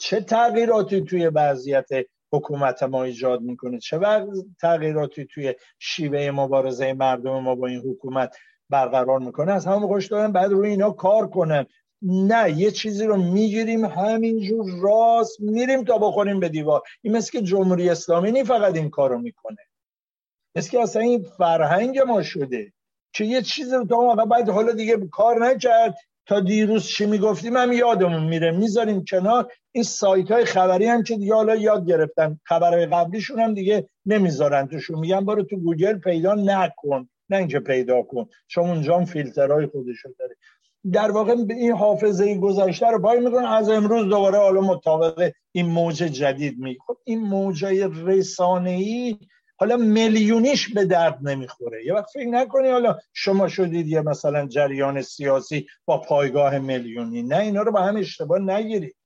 [0.00, 1.88] چه تغییراتی توی وضعیت
[2.32, 3.98] حکومت ما ایجاد می‌کنه؟ چه
[4.60, 8.36] تغییراتی توی شیوه مبارزه مردم ما با این حکومت
[8.70, 11.66] برقرار می‌کنه؟ از همون خوش دارن بعد روی اینا کار کنن.
[12.02, 16.82] نه یه چیزی رو می‌گیریم همینجور راست میریم تا بخوریم به دیوار.
[17.02, 19.56] این مثل که جمهوری اسلامی نی فقط این کارو می‌کنه.
[20.56, 22.72] مثل که اصلا این فرهنگ ما شده.
[23.12, 25.94] که یه چیزی رو تا بعد حالا دیگه کار نکرد.
[26.30, 28.50] تا دیروز چی می‌گفتیم؟ هم یادمون میره.
[28.50, 29.52] می‌ذاریم کنار.
[29.72, 32.40] این سایت های خبری هم که دیگه حالا یاد گرفتن.
[32.44, 34.98] خبرهای قبلیشون هم دیگه نمی‌ذارن توشون.
[34.98, 37.08] میگن برو تو گوگل پیدا نکن.
[37.30, 38.26] نه اینکه پیدا کن.
[38.48, 40.36] چون اونجا هم فیلترهای خودشو داره
[40.92, 43.52] در واقع این حافظه گذشته رو پای می‌کنه.
[43.52, 49.16] از امروز دوباره حالا مطابق این موج جدید می خب این موجای رسانه ای
[49.60, 51.86] حالا میلیونیش به درد نمی‌خوره.
[51.86, 57.22] یه وقت فکر نکنی حالا شما شدید یه مثلا جریان سیاسی با پایگاه میلیونی.
[57.22, 58.96] نه اینا رو با هم اشتباه نگیرید.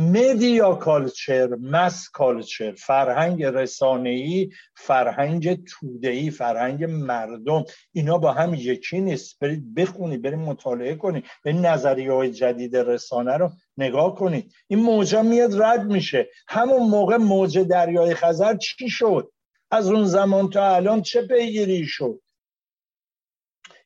[0.00, 2.72] مدیا کالچر؟ مس کالچر.
[2.72, 7.64] فرهنگ رسانه‌ای فرهنگ توده‌ای فرهنگ مردم.
[7.92, 9.38] اینا با هم یکی نیست.
[9.38, 15.22] برید بخونید برید مطالعه کنید به نظریه های جدید رسانه رو نگاه کنید این موجا
[15.22, 16.28] میاد رد میشه.
[16.48, 19.32] همون موقع موج دریای خزر چی شد؟
[19.70, 22.20] از اون زمان تا الان چه پیگیری شد؟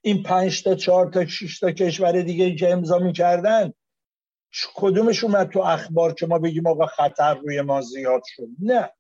[0.01, 3.73] این پنج تا چهار تا شش تا کشور دیگه که امضا می‌کردن
[4.75, 8.93] کدومش اومد تو اخبار که ما بگیم آقا خطر روی ما زیاد شد؟ نه.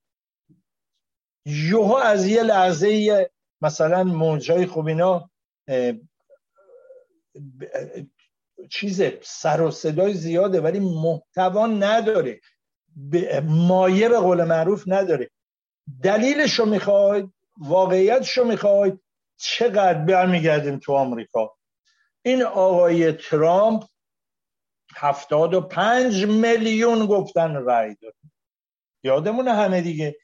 [1.46, 3.30] یوها از یه لحظه
[3.61, 5.30] مثلا موجای خوب اینا
[8.70, 12.40] چیز سر و صدای زیاده ولی محتوا نداره.
[13.42, 15.30] مایه به قول معروف نداره.
[16.03, 19.00] دلیلش رو می‌خواید؟ واقعیتش رو می‌خواید؟
[19.36, 21.57] چقدر برمیگردیم تو آمریکا؟
[22.22, 23.84] این آقای ترامپ
[24.97, 28.14] هفتاد و پنج میلیون گفتن رای داد.
[29.05, 30.16] یادمون همه دیگه.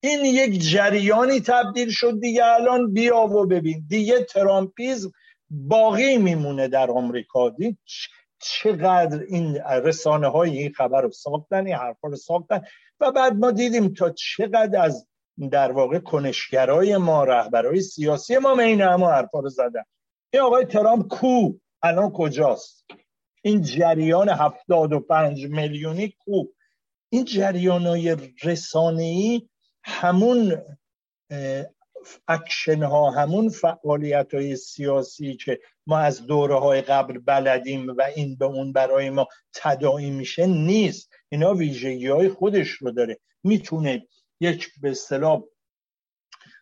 [0.00, 2.44] این یک جریانی تبدیل شد دیگه.
[2.44, 3.86] الان بیا و ببین.
[3.88, 5.10] دیگه ترامپیزم
[5.50, 7.50] باقی میمونه در آمریکا.
[7.50, 7.78] دید
[8.38, 12.62] چقدر این رسانه های این خبر رو ساختن این حرفا رو ساختن؟
[13.00, 15.06] و بعد ما دیدیم تا چقدر از
[15.50, 19.84] در واقع کنشگرای ما رهبرای سیاسی ما این همه حرفا رو زدن.
[20.32, 21.52] این آقای ترامپ کو؟
[21.82, 22.84] الان کجاست؟
[23.44, 26.44] این جریان هفتاد و پنج میلیونی کو
[27.08, 29.48] این جریان های رسانه ای
[29.84, 30.62] همون
[32.28, 38.36] اکشن ها همون فعالیت های سیاسی که ما از دوره های قبل بلدیم و این
[38.36, 41.10] به اون برای ما تداعی میشه نیست.
[41.28, 43.18] اینا ویژگی های خودش رو داره.
[43.42, 44.06] می‌تونه
[44.40, 45.42] یک به اصطلاح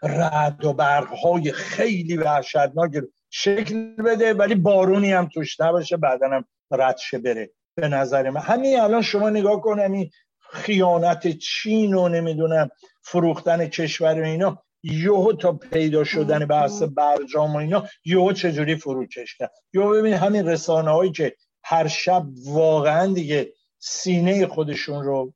[0.02, 2.90] رد و برق های خیلی وحشتناک
[3.30, 7.50] شکل بده ولی بارونی هم توش نباشه بعدا هم ردشه بره.
[7.74, 8.40] به نظر من.
[8.40, 10.10] همین الان شما نگاه کنم
[10.40, 12.68] خیانت چین و نمی‌دونم
[13.02, 14.62] فروختن کشور و اینا.
[14.82, 20.48] یهو تا پیدا شدن بحث برجام و اینا یهو چجوری فروکش کرد؟ یهو ببین همین
[20.48, 25.34] رسانه هایی که هر شب واقعا دیگه سینه خودشون رو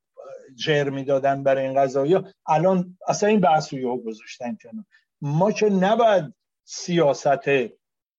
[0.55, 2.17] جر می‌دادن برای این قضایی
[2.47, 4.85] الان اصلا این بحث رو یهو گذاشتن کنن
[5.21, 6.33] ما که نباید
[6.63, 7.47] سیاست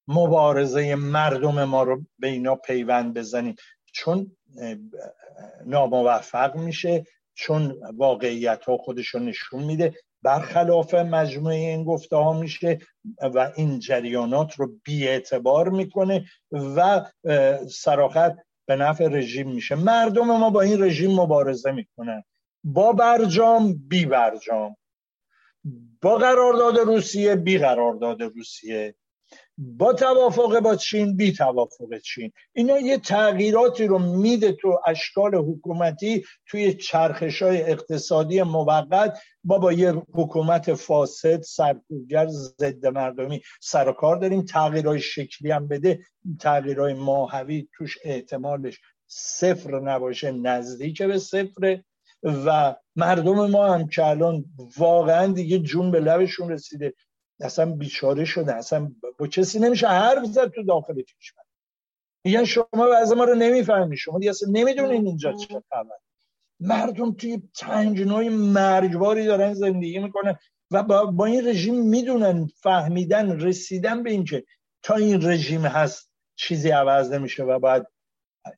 [0.08, 3.54] مبارزه مردم ما رو به اینا پیوند بزنیم.
[3.92, 4.36] چون
[5.66, 9.94] ناموفق میشه چون واقعیت ها خودش رو نشون میده.
[10.22, 12.78] برخلاف مجموعه این گفته ها میشه
[13.34, 17.06] و این جریانات رو اعتبار می‌کنه و
[17.70, 18.32] سراخت
[18.66, 19.74] به نفع رژیم میشه.
[19.74, 22.22] مردم ما با این رژیم مبارزه می‌کنن.
[22.64, 24.76] با برجام بی برجام.
[26.02, 28.94] با قرارداد روسیه بی قرارداد روسیه.
[29.58, 32.32] با توافق با چین بی توافق چین.
[32.52, 39.18] اینا یه تغییراتی رو میده تو اشکال حکومتی توی چرخش های اقتصادی موقت.
[39.44, 44.42] با با یه حکومت فاسد سرکوبگر ضد مردمی سر و کار داریم.
[44.42, 46.00] تغییرهای شکلی هم بده.
[46.40, 51.84] تغییرهای ماهوی توش احتمالش صفر نباشه نزدیک به صفره.
[52.22, 54.44] و مردم ما هم که الان
[54.76, 56.94] واقعا دیگه جون به لبشون رسیده.
[57.40, 61.44] اصلا بیچاره شده اصلا با کسی نمیشه حرف زد تو داخل کشور.
[62.24, 65.96] میگن شما از ما رو نمی‌فهمی شما دیگه اصلا نمی‌دونین اینجا چه خبر
[66.60, 70.38] مردم توی تنجنهای مرگباری دارن زندگی می‌کنن
[70.70, 74.44] و با, با این رژیم می‌دونن فهمیدن رسیدن به اینکه
[74.82, 77.86] تا این رژیم هست چیزی عوض نمیشه و باید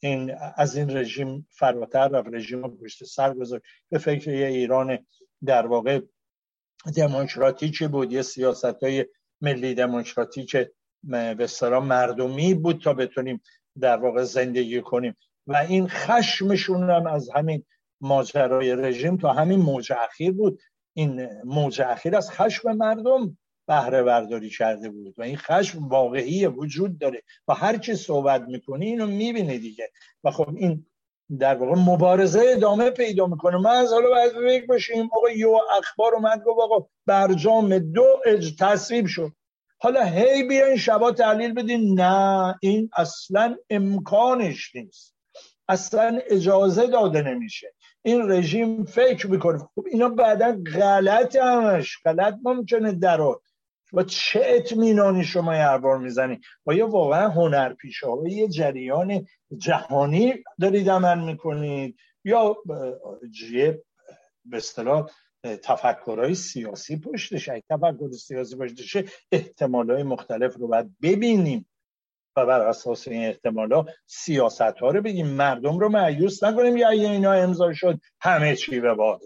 [0.01, 2.29] این از این رژیم فراتر رفت.
[2.33, 3.65] رژیم پشت سر گذاشت.
[3.91, 5.07] به فکر یه ایران
[5.45, 6.01] در واقع
[6.97, 9.07] دموکراتیکی بود؟ یه سیاست های
[9.41, 10.57] ملی دموکراتیک
[11.03, 11.49] به
[11.83, 13.43] مردمی بود تا بتونیم
[13.81, 15.17] در واقع زندگی کنیم.
[15.47, 17.65] و این خشمشون هم از همین
[18.01, 20.61] ماجرای رژیم تا همین موج اخیر بود.
[20.97, 26.99] این موج اخیر از خشم مردم بهره برداری کرده بود و این خشم واقعی وجود
[26.99, 27.23] داره.
[27.49, 29.91] و هر کی صحبت می‌کنه اینو می‌بینه دیگه.
[30.25, 30.87] و خب این
[31.39, 33.57] در واقع مبارزه ادامه پیدا می‌کنه.
[33.57, 38.57] ما از حالا باید فکر باشیم آقا یو اخبار اومد گفت آقا برجام دو اج
[38.61, 39.33] تصویب شد.
[39.79, 42.01] حالا هی بیاین شبا تحلیل بدین.
[42.01, 45.15] نه این اصلا امکانش نیست.
[45.69, 47.75] اصلا اجازه داده نمیشه.
[48.03, 49.59] این رژیم فکر می‌کنه.
[49.59, 51.99] خب اینا بعدا غلط همش.
[52.05, 53.41] غلط ممکنه درات
[53.93, 59.27] و چه اطمینانی شما هر بار می‌زنی؟ یا واقعا هنر پیشه یه جریان
[59.57, 61.97] جهانی دارید عمل می‌کنید.
[62.25, 62.57] یا
[63.53, 63.83] یه
[64.45, 65.11] به اصطلاح
[65.63, 69.05] تفکرهای سیاسی پشتش اگه تفکر سیاسی پشتشه
[69.73, 71.67] های مختلف رو باید ببینیم
[72.37, 77.33] و بر اساس این احتمالا سیاست ها رو بگیم مردم رو معیوس نکنیم یا اینا
[77.33, 79.21] امضا شد همه چی به باد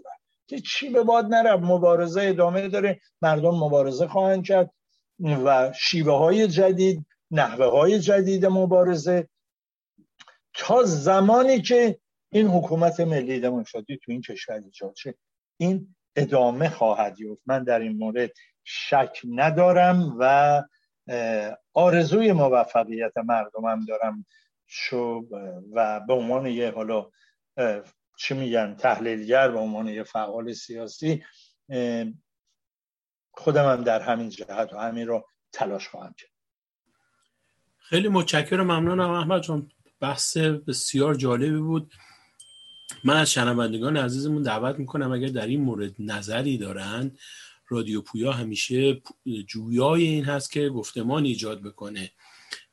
[0.47, 1.63] که چی به باد نرفت.
[1.63, 2.99] مبارزه ادامه داره.
[3.21, 4.71] مردم مبارزه خواهند کرد
[5.19, 9.27] و شیوه های جدید نحوه های جدید مبارزه.
[10.53, 11.99] تا زمانی که
[12.31, 15.15] این حکومت ملی دموکراتی تو این کشور ایجاد شه
[15.57, 17.41] این ادامه خواهد یافت.
[17.45, 18.31] من در این مورد
[18.63, 20.63] شک ندارم و
[21.73, 24.25] آرزوی موفقیت مردمم دارم.
[24.67, 25.21] شو
[25.73, 27.09] و به عنوان یه حالا
[28.17, 31.23] چی میگن تحلیلگر به عنوان یه فعال سیاسی
[33.31, 36.29] خودم هم در همین جهت و همین رو تلاش خواهم کرد.
[37.77, 39.71] خیلی متشکرم ممنونم احمد جان.
[39.99, 41.93] بحث بسیار جالبی بود.
[43.03, 47.19] من از شنوندگان عزیزمون دعوت می‌کنم اگر در این مورد نظری دارند
[47.67, 49.01] رادیو پویا همیشه
[49.47, 52.11] جویای این هست که گفتمان ایجاد بکنه.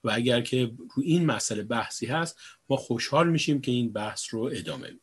[0.04, 4.50] و اگر که رو این مسئله بحثی هست ما خوشحال میشیم که این بحث رو
[4.52, 5.01] ادامه میدیم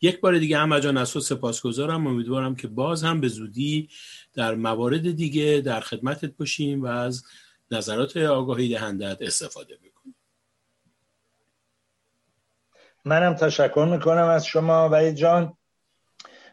[0.00, 2.06] یک بار دیگه هم جان از تو سپاسگزارم.
[2.06, 3.88] امیدوارم که باز هم به زودی
[4.34, 7.24] در موارد دیگه در خدمتت باشیم و از
[7.70, 10.14] نظرات آگاهی دهندت استفاده بکنیم.
[13.04, 15.56] منم تشکر می‌کنم از شما و جان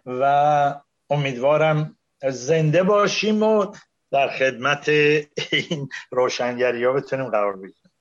[0.05, 0.75] و
[1.09, 1.97] امیدوارم
[2.29, 3.75] زنده باشیم و
[4.11, 7.91] در خدمت این روشنگری ها بتونیم قرار بگیریم.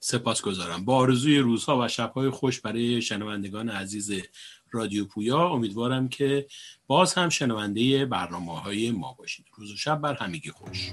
[0.00, 4.22] سپاس گذارم با آرزوی روزها و شبهای خوش برای شنوندگان عزیز
[4.70, 6.46] رادیو پویا امیدوارم که
[6.86, 9.46] باز هم شنونده برنامه های ما باشید.
[9.54, 10.92] روز و شب بر همگی خوش.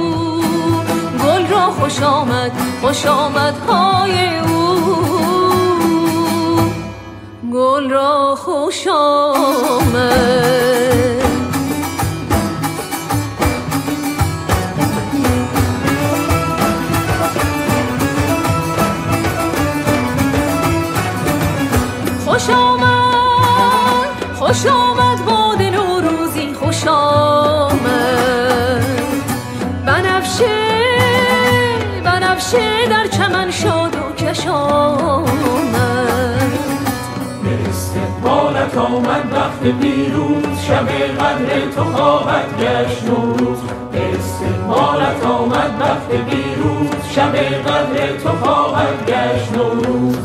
[1.81, 2.51] خوش آمد
[2.81, 4.75] خوش آمد های او.
[7.53, 10.20] گل را خوش آمد.
[39.61, 40.87] وقت دیروز شب
[41.19, 43.57] قدر تو خواهد گشت نوروز.
[43.93, 50.15] استقبالت آمد وقت دیروز شب قدر تو خواهد گشت نوروز.